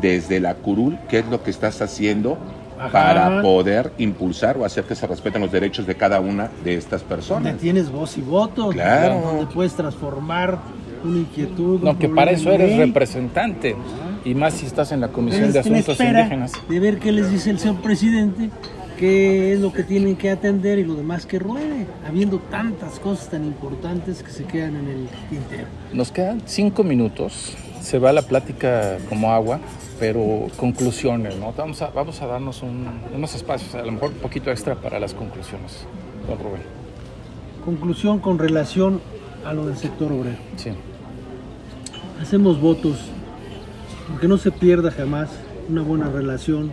desde 0.00 0.40
la 0.40 0.54
curul, 0.54 0.98
¿qué 1.08 1.20
es 1.20 1.26
lo 1.26 1.42
que 1.42 1.50
estás 1.50 1.80
haciendo 1.82 2.38
Ajá. 2.78 2.90
para 2.92 3.42
poder 3.42 3.92
impulsar 3.98 4.56
o 4.58 4.64
hacer 4.64 4.84
que 4.84 4.94
se 4.94 5.06
respeten 5.06 5.40
los 5.42 5.50
derechos 5.52 5.86
de 5.86 5.94
cada 5.94 6.20
una 6.20 6.50
de 6.64 6.74
estas 6.74 7.00
Donde 7.02 7.14
personas? 7.16 7.56
tienes 7.58 7.90
voz 7.90 8.18
y 8.18 8.20
voto, 8.22 8.68
Claro. 8.70 9.20
donde 9.20 9.46
puedes 9.46 9.74
transformar 9.74 10.58
una 11.04 11.18
inquietud. 11.18 11.80
No, 11.82 11.90
un 11.90 11.96
que 11.98 12.08
para 12.08 12.30
eso 12.32 12.50
eres 12.52 12.76
representante. 12.76 13.76
Y 14.24 14.34
más 14.34 14.54
si 14.54 14.66
estás 14.66 14.90
en 14.90 15.00
la 15.00 15.08
Comisión 15.08 15.52
de 15.52 15.60
Asuntos 15.60 16.00
Indígenas. 16.00 16.52
De 16.68 16.80
ver 16.80 16.98
qué 16.98 17.12
les 17.12 17.30
dice 17.30 17.50
el 17.50 17.60
señor 17.60 17.80
presidente, 17.80 18.50
qué 18.98 19.52
es 19.52 19.60
lo 19.60 19.72
que 19.72 19.84
tienen 19.84 20.16
que 20.16 20.30
atender 20.30 20.80
y 20.80 20.84
lo 20.84 20.94
demás 20.96 21.26
que 21.26 21.38
ruede, 21.38 21.86
habiendo 22.08 22.38
tantas 22.50 22.98
cosas 22.98 23.28
tan 23.30 23.44
importantes 23.44 24.24
que 24.24 24.30
se 24.32 24.42
quedan 24.44 24.74
en 24.76 24.88
el 24.88 25.08
tintero. 25.30 25.68
Nos 25.92 26.10
quedan 26.10 26.42
cinco 26.44 26.82
minutos. 26.82 27.56
Se 27.86 28.00
va 28.00 28.12
la 28.12 28.22
plática 28.22 28.98
como 29.08 29.30
agua, 29.30 29.60
pero 30.00 30.48
conclusiones, 30.56 31.36
¿no? 31.36 31.52
Vamos 31.56 31.80
a, 31.82 31.90
vamos 31.90 32.20
a 32.20 32.26
darnos 32.26 32.64
un- 32.64 32.88
unos 33.14 33.32
espacios, 33.36 33.76
a 33.76 33.82
lo 33.84 33.92
mejor 33.92 34.08
un 34.10 34.16
poquito 34.16 34.50
extra 34.50 34.74
para 34.74 34.98
las 34.98 35.14
conclusiones. 35.14 35.84
Don 36.26 36.36
Rubén. 36.36 36.62
Conclusión 37.64 38.18
con 38.18 38.40
relación 38.40 39.00
a 39.44 39.52
lo 39.52 39.66
del 39.66 39.76
sector 39.76 40.10
obrero. 40.10 40.36
Sí. 40.56 40.70
Hacemos 42.20 42.60
votos 42.60 42.98
porque 44.10 44.26
no 44.26 44.36
se 44.36 44.50
pierda 44.50 44.90
jamás 44.90 45.30
una 45.68 45.82
buena 45.82 46.08
relación 46.08 46.72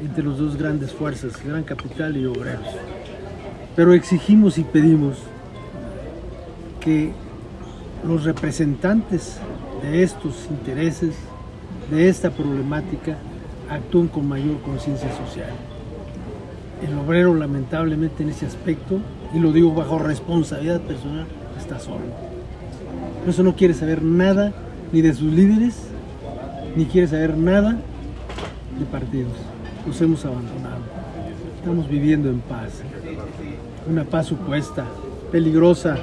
entre 0.00 0.24
los 0.24 0.38
dos 0.38 0.56
grandes 0.56 0.90
fuerzas, 0.90 1.32
gran 1.44 1.64
capital 1.64 2.16
y 2.16 2.24
obreros. 2.24 2.66
Pero 3.76 3.92
exigimos 3.92 4.56
y 4.56 4.64
pedimos 4.64 5.18
que 6.80 7.12
los 8.08 8.24
representantes 8.24 9.38
de 9.82 10.02
estos 10.02 10.46
intereses, 10.50 11.14
de 11.90 12.08
esta 12.08 12.30
problemática, 12.30 13.16
actúen 13.70 14.08
con 14.08 14.28
mayor 14.28 14.60
conciencia 14.62 15.08
social. 15.16 15.50
El 16.86 16.98
obrero 16.98 17.34
lamentablemente 17.34 18.22
en 18.22 18.30
ese 18.30 18.46
aspecto, 18.46 18.98
y 19.34 19.38
lo 19.38 19.52
digo 19.52 19.74
bajo 19.74 19.98
responsabilidad 19.98 20.80
personal, 20.82 21.26
está 21.58 21.78
solo. 21.78 22.04
Por 23.20 23.30
eso 23.30 23.42
no 23.42 23.56
quiere 23.56 23.74
saber 23.74 24.02
nada 24.02 24.52
ni 24.92 25.00
de 25.00 25.14
sus 25.14 25.32
líderes, 25.32 25.88
ni 26.76 26.84
quiere 26.86 27.08
saber 27.08 27.36
nada 27.36 27.78
de 28.78 28.84
partidos. 28.86 29.32
Los 29.86 30.00
hemos 30.00 30.24
abandonado. 30.24 30.82
Estamos 31.58 31.88
viviendo 31.88 32.28
en 32.28 32.40
paz. 32.40 32.82
Una 33.88 34.04
paz 34.04 34.26
supuesta, 34.26 34.84
peligrosa, 35.32 35.96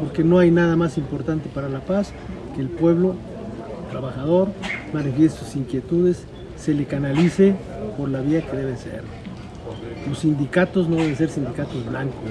porque 0.00 0.24
no 0.24 0.38
hay 0.38 0.50
nada 0.50 0.76
más 0.76 0.98
importante 0.98 1.48
para 1.48 1.68
la 1.68 1.80
paz 1.80 2.12
que 2.54 2.60
el 2.60 2.68
pueblo 2.68 3.14
trabajador 3.90 4.48
manifieste 4.92 5.40
sus 5.40 5.56
inquietudes, 5.56 6.24
se 6.56 6.74
le 6.74 6.84
canalice 6.84 7.54
por 7.96 8.08
la 8.08 8.20
vía 8.20 8.42
que 8.42 8.56
debe 8.56 8.76
ser. 8.76 9.02
Los 10.08 10.20
sindicatos 10.20 10.88
no 10.88 10.96
deben 10.96 11.16
ser 11.16 11.30
sindicatos 11.30 11.86
blancos. 11.86 12.30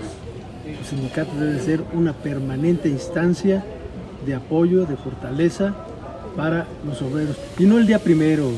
Los 0.78 0.88
sindicatos 0.88 1.40
deben 1.40 1.60
ser 1.60 1.84
una 1.94 2.14
permanente 2.14 2.90
instancia 2.90 3.64
de 4.26 4.36
apoyo, 4.36 4.86
de 4.86 4.96
fortaleza 4.98 5.74
para 6.36 6.66
los 6.86 7.02
obreros. 7.02 7.38
Y 7.58 7.64
no 7.64 7.78
el 7.78 7.88
día 7.88 8.00
primero. 8.00 8.50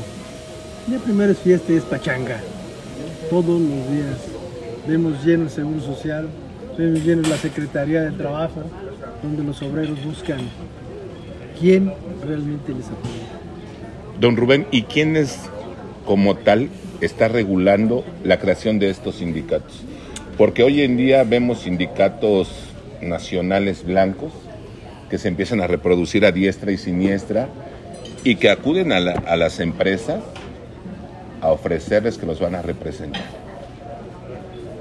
El 0.86 0.90
día 0.90 0.98
primero 0.98 1.32
es 1.32 1.38
fiesta 1.38 1.72
y 1.72 1.76
es 1.76 1.84
pachanga. 1.84 2.40
Todos 3.30 3.60
los 3.60 3.90
días. 3.90 4.18
Vemos 4.86 5.24
lleno 5.24 5.44
el 5.44 5.50
Seguro 5.50 5.80
Social, 5.80 6.28
vemos 6.76 7.02
lleno 7.04 7.26
la 7.28 7.38
Secretaría 7.38 8.02
de 8.02 8.10
Trabajo, 8.12 8.62
donde 9.22 9.42
los 9.42 9.62
obreros 9.62 10.04
buscan 10.04 10.40
quién 11.58 11.92
realmente 12.24 12.72
les 12.72 12.86
apoya. 12.86 14.18
Don 14.20 14.36
Rubén, 14.36 14.66
¿y 14.70 14.82
quién 14.82 15.16
es 15.16 15.38
como 16.06 16.36
tal 16.36 16.68
está 17.00 17.28
regulando 17.28 18.04
la 18.24 18.38
creación 18.38 18.78
de 18.78 18.90
estos 18.90 19.16
sindicatos? 19.16 19.82
Porque 20.38 20.62
hoy 20.62 20.82
en 20.82 20.96
día 20.96 21.24
vemos 21.24 21.60
sindicatos 21.60 22.48
nacionales 23.00 23.84
blancos 23.84 24.32
que 25.10 25.18
se 25.18 25.28
empiezan 25.28 25.60
a 25.60 25.66
reproducir 25.66 26.24
a 26.24 26.32
diestra 26.32 26.72
y 26.72 26.78
siniestra 26.78 27.48
y 28.24 28.36
que 28.36 28.50
acuden 28.50 28.90
a, 28.92 29.00
la- 29.00 29.22
a 29.26 29.36
las 29.36 29.60
empresas 29.60 30.20
a 31.40 31.50
ofrecerles 31.52 32.16
que 32.18 32.24
los 32.26 32.40
van 32.40 32.54
a 32.54 32.62
representar. 32.62 33.22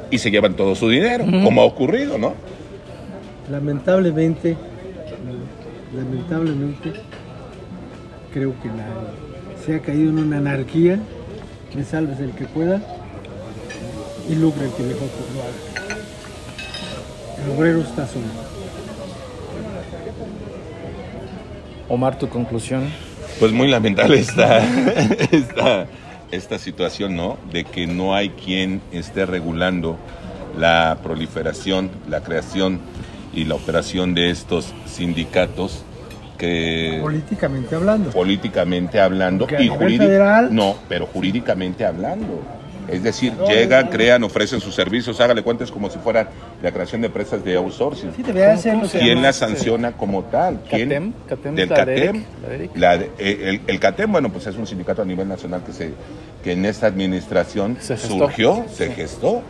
Y 0.09 0.19
se 0.19 0.31
llevan 0.31 0.55
todo 0.55 0.75
su 0.75 0.89
dinero, 0.89 1.25
como 1.43 1.61
ha 1.61 1.65
ocurrido, 1.65 2.17
¿no? 2.17 2.33
Lamentablemente, 3.51 4.55
lamentablemente, 5.95 6.93
creo 8.33 8.53
que 8.61 8.69
se 9.65 9.75
ha 9.75 9.79
caído 9.81 10.09
en 10.09 10.19
una 10.19 10.37
anarquía, 10.37 10.99
que 11.71 11.83
salves 11.83 12.19
el 12.19 12.31
que 12.31 12.45
pueda 12.45 12.81
y 14.29 14.35
lucra 14.35 14.63
el 14.65 14.71
que 14.71 14.83
mejor 14.83 15.09
lo 15.35 15.41
haga. 15.41 15.51
El 17.43 17.51
obrero 17.57 17.81
está 17.81 18.07
solo. 18.07 18.25
Omar, 21.89 22.17
tu 22.17 22.29
conclusión. 22.29 22.89
Pues 23.39 23.51
muy 23.51 23.67
lamentable 23.67 24.19
esta, 24.19 24.63
esta 26.31 26.59
situación, 26.59 27.15
¿no? 27.15 27.37
De 27.51 27.65
que 27.65 27.87
no 27.87 28.15
hay 28.15 28.29
quien 28.29 28.81
esté 28.91 29.25
regulando 29.25 29.97
la 30.57 30.97
proliferación, 31.03 31.89
la 32.07 32.21
creación 32.21 32.79
y 33.33 33.45
la 33.45 33.55
operación 33.55 34.13
de 34.13 34.29
estos 34.29 34.73
sindicatos 34.85 35.83
que 36.37 36.99
Políticamente 37.01 37.75
hablando. 37.75 38.09
políticamente 38.09 38.99
hablando 38.99 39.45
Porque 39.47 39.63
y 39.63 39.69
nivel 39.69 39.79
jurídic- 39.79 39.97
federal- 40.07 40.49
no, 40.53 40.75
pero 40.89 41.05
jurídicamente 41.05 41.85
hablando. 41.85 42.41
Es 42.89 43.01
decir, 43.01 43.31
No, 43.39 43.47
llegan, 43.47 43.85
no. 43.85 43.91
crean, 43.91 44.23
ofrecen 44.25 44.59
sus 44.59 44.75
servicios, 44.75 45.21
hágale 45.21 45.41
cuentas 45.41 45.71
como 45.71 45.89
si 45.89 45.99
fuera 45.99 46.27
la 46.61 46.69
creación 46.71 46.99
de 46.99 47.07
empresas 47.07 47.41
de 47.41 47.55
outsourcing. 47.55 48.11
Sí, 48.13 48.23
debería 48.23 48.57
ser 48.57 48.73
¿Cómo 48.73 48.83
lo 48.83 48.89
se 48.89 48.97
que 48.99 49.05
¿Quién 49.05 49.21
la 49.21 49.29
este? 49.29 49.45
sanciona 49.45 49.93
como 49.93 50.23
tal? 50.23 50.59
¿Quién? 50.69 50.89
CATEM, 50.89 51.13
CATEM 51.29 51.55
Del 51.55 51.69
CATEM. 51.69 52.23
La 52.75 52.95
eh, 52.95 53.09
el, 53.19 53.61
el 53.67 53.79
CATEM, 53.79 54.11
bueno, 54.11 54.29
pues 54.33 54.47
es 54.47 54.57
un 54.57 54.67
sindicato 54.67 55.01
a 55.01 55.05
nivel 55.05 55.29
nacional 55.29 55.63
que, 55.65 55.71
se, 55.71 55.93
que 56.43 56.51
en 56.51 56.65
esta 56.65 56.87
administración 56.87 57.77
Se 57.79 57.95
surgió, 57.95 58.65
se 58.69 58.87
Sí. 58.87 58.93
gestó, 58.95 59.41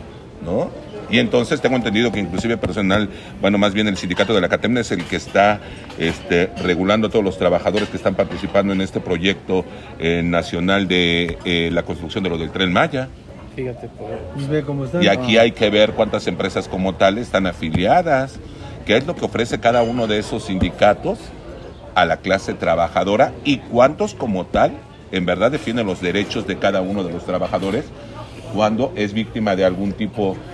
¿no? 0.44 0.70
Y 1.10 1.18
entonces 1.18 1.60
tengo 1.60 1.76
entendido 1.76 2.10
que 2.12 2.20
inclusive 2.20 2.56
personal, 2.56 3.08
bueno, 3.40 3.58
más 3.58 3.74
bien 3.74 3.88
el 3.88 3.96
sindicato 3.96 4.34
de 4.34 4.40
la 4.40 4.48
CATEM 4.48 4.78
es 4.78 4.90
el 4.92 5.04
que 5.04 5.16
está 5.16 5.60
este, 5.98 6.50
regulando 6.62 7.08
a 7.08 7.10
todos 7.10 7.24
los 7.24 7.38
trabajadores 7.38 7.88
que 7.88 7.96
están 7.96 8.14
participando 8.14 8.72
en 8.72 8.80
este 8.80 9.00
proyecto 9.00 9.64
eh, 9.98 10.22
nacional 10.24 10.88
de 10.88 11.38
eh, 11.44 11.70
la 11.72 11.82
construcción 11.82 12.24
de 12.24 12.30
lo 12.30 12.38
del 12.38 12.50
Tren 12.50 12.72
Maya. 12.72 13.08
Fíjate, 13.54 13.88
Pues 14.34 14.48
ve 14.48 14.62
cómo 14.62 14.84
están. 14.84 15.02
Y 15.02 15.08
aquí 15.08 15.38
hay 15.38 15.52
que 15.52 15.70
ver 15.70 15.92
cuántas 15.92 16.26
empresas 16.26 16.66
como 16.66 16.94
tal 16.94 17.18
están 17.18 17.46
afiliadas, 17.46 18.40
qué 18.84 18.96
es 18.96 19.06
lo 19.06 19.14
que 19.14 19.24
ofrece 19.24 19.60
cada 19.60 19.82
uno 19.82 20.06
de 20.06 20.18
esos 20.18 20.46
sindicatos 20.46 21.18
a 21.94 22.04
la 22.04 22.16
clase 22.16 22.54
trabajadora 22.54 23.32
y 23.44 23.58
cuántos 23.58 24.14
como 24.14 24.46
tal 24.46 24.72
en 25.12 25.26
verdad 25.26 25.52
defienden 25.52 25.86
los 25.86 26.00
derechos 26.00 26.46
de 26.46 26.58
cada 26.58 26.80
uno 26.80 27.04
de 27.04 27.12
los 27.12 27.24
trabajadores 27.24 27.84
cuando 28.52 28.92
es 28.96 29.12
víctima 29.12 29.56
de 29.56 29.64
algún 29.64 29.92
tipo 29.92 30.36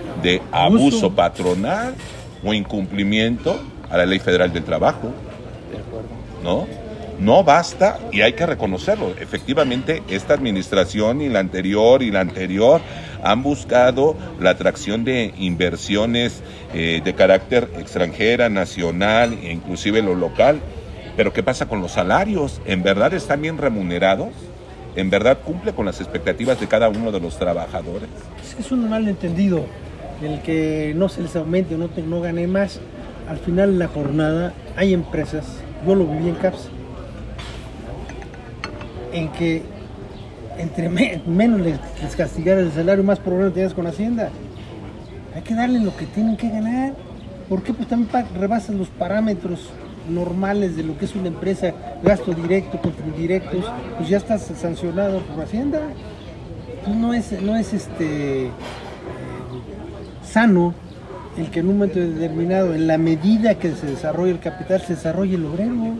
abuso, 0.51 0.97
Abuso. 0.97 1.11
patronal 1.15 1.95
o 2.43 2.53
incumplimiento 2.53 3.59
a 3.89 3.97
la 3.97 4.05
ley 4.05 4.19
federal 4.19 4.51
del 4.53 4.63
trabajo. 4.63 5.11
de 5.71 5.77
acuerdo. 5.77 6.09
¿no? 6.43 6.67
No 7.19 7.43
basta 7.43 7.99
y 8.11 8.21
hay 8.21 8.33
que 8.33 8.45
reconocerlo. 8.47 9.13
Efectivamente, 9.19 10.01
esta 10.09 10.33
administración 10.33 11.21
y 11.21 11.29
la 11.29 11.39
anterior 11.39 12.01
y 12.01 12.09
la 12.09 12.21
anterior 12.21 12.81
han 13.23 13.43
buscado 13.43 14.15
la 14.39 14.49
atracción 14.51 15.03
de 15.03 15.31
inversiones 15.37 16.41
eh, 16.73 17.01
de 17.03 17.13
carácter 17.13 17.69
extranjera, 17.77 18.49
nacional 18.49 19.37
e 19.43 19.51
inclusive 19.51 20.01
lo 20.01 20.15
local. 20.15 20.59
Pero 21.15 21.31
¿qué 21.31 21.43
pasa 21.43 21.67
con 21.67 21.81
los 21.81 21.91
salarios? 21.91 22.59
¿En 22.65 22.81
verdad 22.81 23.13
están 23.13 23.41
bien 23.41 23.59
remunerados? 23.59 24.29
¿En 24.95 25.11
verdad 25.11 25.37
cumple 25.45 25.73
con 25.73 25.85
las 25.85 26.01
expectativas 26.01 26.59
de 26.59 26.67
cada 26.67 26.89
uno 26.89 27.11
de 27.11 27.19
los 27.19 27.37
trabajadores? 27.37 28.09
Es 28.43 28.55
que 28.55 28.61
es 28.63 28.71
un 28.71 28.89
malentendido 28.89 29.65
el 30.23 30.41
que 30.41 30.93
no 30.95 31.09
se 31.09 31.21
les 31.21 31.35
aumente 31.35 31.75
o 31.75 31.77
no, 31.77 31.87
te- 31.89 32.03
no 32.03 32.21
gane 32.21 32.47
más. 32.47 32.79
Al 33.29 33.37
final 33.37 33.73
de 33.73 33.77
la 33.77 33.87
jornada 33.87 34.53
hay 34.75 34.93
empresas, 34.93 35.45
yo 35.87 35.95
lo 35.95 36.05
viví 36.05 36.27
en 36.29 36.35
CAPS, 36.35 36.69
en 39.13 39.29
que 39.29 39.63
entre 40.57 40.89
me- 40.89 41.21
menos 41.25 41.61
les, 41.61 41.79
les 42.01 42.15
castigara 42.15 42.61
el 42.61 42.71
salario, 42.71 43.03
más 43.03 43.19
problemas 43.19 43.53
tienes 43.53 43.73
con 43.73 43.87
Hacienda. 43.87 44.29
Hay 45.35 45.41
que 45.43 45.55
darle 45.55 45.79
lo 45.79 45.95
que 45.95 46.05
tienen 46.05 46.35
que 46.37 46.49
ganar. 46.49 46.93
¿Por 47.49 47.63
qué? 47.63 47.73
Pues 47.73 47.87
también 47.87 48.09
rebasan 48.39 48.77
los 48.77 48.89
parámetros 48.89 49.69
normales 50.09 50.75
de 50.75 50.83
lo 50.83 50.97
que 50.97 51.05
es 51.05 51.15
una 51.15 51.27
empresa, 51.27 51.73
gasto 52.03 52.33
directo 52.33 52.79
contra 52.81 53.05
indirectos, 53.05 53.65
pues 53.97 54.09
ya 54.09 54.17
estás 54.17 54.41
sancionado 54.43 55.19
por 55.19 55.43
Hacienda. 55.43 55.79
Pues 56.83 56.95
no 56.95 57.13
es, 57.13 57.31
no 57.41 57.55
es 57.55 57.73
este 57.73 58.49
sano 60.31 60.73
el 61.37 61.49
que 61.49 61.59
en 61.59 61.69
un 61.69 61.75
momento 61.75 61.99
determinado, 61.99 62.73
en 62.73 62.87
la 62.87 62.97
medida 62.97 63.55
que 63.55 63.73
se 63.73 63.85
desarrolla 63.85 64.31
el 64.31 64.39
capital, 64.39 64.81
se 64.81 64.95
desarrolle 64.95 65.35
el 65.35 65.45
obrero. 65.45 65.95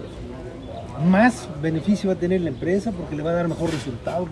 Más 1.06 1.48
beneficio 1.62 2.10
va 2.10 2.16
a 2.16 2.20
tener 2.20 2.42
la 2.42 2.50
empresa 2.50 2.92
porque 2.92 3.16
le 3.16 3.24
va 3.24 3.32
a 3.32 3.34
dar 3.34 3.48
mejor 3.48 3.72
resultado, 3.72 4.28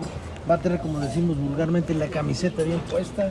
va 0.48 0.54
a 0.54 0.58
tener, 0.58 0.78
como 0.78 1.00
decimos 1.00 1.36
vulgarmente, 1.36 1.94
la 1.94 2.06
camiseta 2.06 2.62
bien 2.62 2.78
puesta 2.90 3.30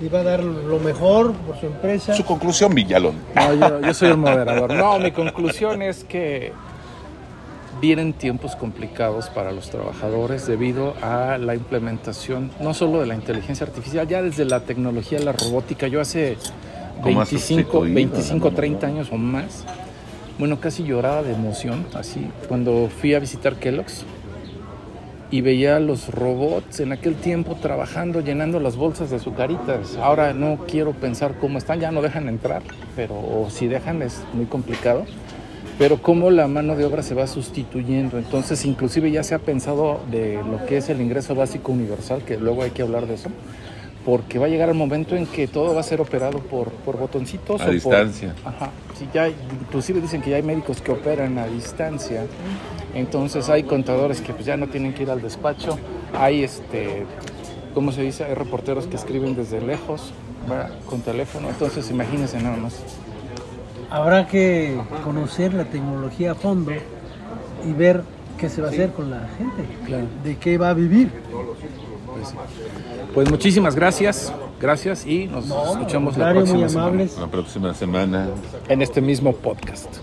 y 0.00 0.08
va 0.08 0.20
a 0.20 0.22
dar 0.22 0.44
lo 0.44 0.78
mejor 0.78 1.32
por 1.32 1.58
su 1.58 1.66
empresa. 1.66 2.14
Su 2.14 2.24
conclusión, 2.24 2.74
Villalón. 2.74 3.16
No, 3.34 3.54
yo, 3.54 3.80
yo 3.80 3.94
soy 3.94 4.10
el 4.10 4.16
moderador. 4.16 4.72
No, 4.72 4.98
mi 4.98 5.10
conclusión 5.10 5.82
es 5.82 6.04
que 6.04 6.52
vienen 7.80 8.12
tiempos 8.12 8.56
complicados 8.56 9.28
para 9.28 9.52
los 9.52 9.70
trabajadores 9.70 10.46
debido 10.46 10.94
a 11.02 11.38
la 11.38 11.54
implementación 11.54 12.50
no 12.60 12.74
solo 12.74 13.00
de 13.00 13.06
la 13.06 13.14
inteligencia 13.14 13.66
artificial, 13.66 14.06
ya 14.08 14.22
desde 14.22 14.44
la 14.44 14.60
tecnología, 14.60 15.18
la 15.20 15.32
robótica. 15.32 15.86
Yo 15.86 16.00
hace 16.00 16.36
¿Cómo 17.02 17.20
ha 17.20 17.24
25, 17.24 17.62
sustituido, 17.62 17.94
25 17.94 18.50
no? 18.50 18.56
30 18.56 18.86
años 18.86 19.08
o 19.12 19.16
más, 19.16 19.64
bueno, 20.38 20.60
casi 20.60 20.84
lloraba 20.84 21.22
de 21.22 21.32
emoción, 21.32 21.86
así, 21.94 22.28
cuando 22.48 22.88
fui 23.00 23.14
a 23.14 23.18
visitar 23.18 23.56
Kellogg's 23.56 24.04
y 25.30 25.40
veía 25.42 25.76
a 25.76 25.80
los 25.80 26.08
robots 26.08 26.80
en 26.80 26.92
aquel 26.92 27.14
tiempo 27.14 27.56
trabajando, 27.56 28.20
llenando 28.20 28.60
las 28.60 28.76
bolsas 28.76 29.10
de 29.10 29.16
azucaritas. 29.16 29.96
Ahora 29.96 30.32
no 30.32 30.58
quiero 30.66 30.92
pensar 30.92 31.34
cómo 31.38 31.58
están, 31.58 31.80
ya 31.80 31.90
no 31.90 32.00
dejan 32.02 32.28
entrar, 32.28 32.62
pero 32.96 33.14
o 33.14 33.48
si 33.50 33.66
dejan 33.66 34.00
es 34.02 34.22
muy 34.32 34.46
complicado. 34.46 35.04
Pero 35.78 36.02
cómo 36.02 36.30
la 36.30 36.48
mano 36.48 36.74
de 36.74 36.84
obra 36.84 37.02
se 37.04 37.14
va 37.14 37.26
sustituyendo. 37.28 38.18
Entonces, 38.18 38.64
inclusive 38.64 39.10
ya 39.12 39.22
se 39.22 39.34
ha 39.34 39.38
pensado 39.38 40.00
de 40.10 40.34
lo 40.42 40.66
que 40.66 40.78
es 40.78 40.88
el 40.88 41.00
ingreso 41.00 41.34
básico 41.36 41.70
universal, 41.72 42.22
que 42.24 42.36
luego 42.36 42.62
hay 42.64 42.70
que 42.72 42.82
hablar 42.82 43.06
de 43.06 43.14
eso, 43.14 43.28
porque 44.04 44.40
va 44.40 44.46
a 44.46 44.48
llegar 44.48 44.68
el 44.70 44.74
momento 44.74 45.14
en 45.14 45.26
que 45.26 45.46
todo 45.46 45.74
va 45.74 45.80
a 45.80 45.84
ser 45.84 46.00
operado 46.00 46.40
por, 46.40 46.70
por 46.70 46.98
botoncitos. 46.98 47.60
A 47.60 47.64
o 47.64 47.66
por- 47.66 47.74
distancia. 47.74 48.34
Ajá. 48.44 48.70
Sí, 48.98 49.06
ya, 49.14 49.28
inclusive 49.28 50.00
dicen 50.00 50.20
que 50.20 50.30
ya 50.30 50.36
hay 50.36 50.42
médicos 50.42 50.80
que 50.80 50.90
operan 50.90 51.38
a 51.38 51.46
distancia. 51.46 52.24
Entonces 52.94 53.48
hay 53.48 53.62
contadores 53.62 54.20
que 54.20 54.32
pues, 54.32 54.46
ya 54.46 54.56
no 54.56 54.66
tienen 54.66 54.94
que 54.94 55.04
ir 55.04 55.10
al 55.10 55.22
despacho. 55.22 55.78
Hay, 56.12 56.42
este, 56.42 57.04
¿cómo 57.72 57.92
se 57.92 58.02
dice? 58.02 58.24
Hay 58.24 58.34
reporteros 58.34 58.86
que 58.88 58.96
escriben 58.96 59.36
desde 59.36 59.60
lejos, 59.60 60.12
¿verdad? 60.48 60.70
con 60.86 61.02
teléfono. 61.02 61.48
Entonces 61.50 61.88
imagínense 61.90 62.40
nada 62.42 62.56
más. 62.56 62.74
Habrá 63.90 64.26
que 64.26 64.78
conocer 65.04 65.54
la 65.54 65.64
tecnología 65.64 66.32
a 66.32 66.34
fondo 66.34 66.72
y 67.66 67.72
ver 67.72 68.02
qué 68.38 68.48
se 68.48 68.60
va 68.60 68.68
a 68.68 68.70
hacer 68.70 68.92
con 68.92 69.10
la 69.10 69.28
gente, 69.38 69.64
Claro. 69.86 70.04
de 70.22 70.36
qué 70.36 70.58
va 70.58 70.70
a 70.70 70.74
vivir. 70.74 71.10
Pues, 72.06 72.28
sí. 72.28 72.34
Pues 73.14 73.30
muchísimas 73.30 73.74
gracias. 73.74 74.32
Gracias 74.60 75.06
y 75.06 75.26
nos 75.26 75.46
No, 75.46 75.72
escuchamos 75.72 76.16
la 76.16 76.30
próxima 76.32 76.68
semana. 76.68 77.04
La 77.20 77.26
próxima 77.28 77.74
semana 77.74 78.28
en 78.68 78.82
este 78.82 79.00
mismo 79.00 79.32
podcast. 79.32 79.98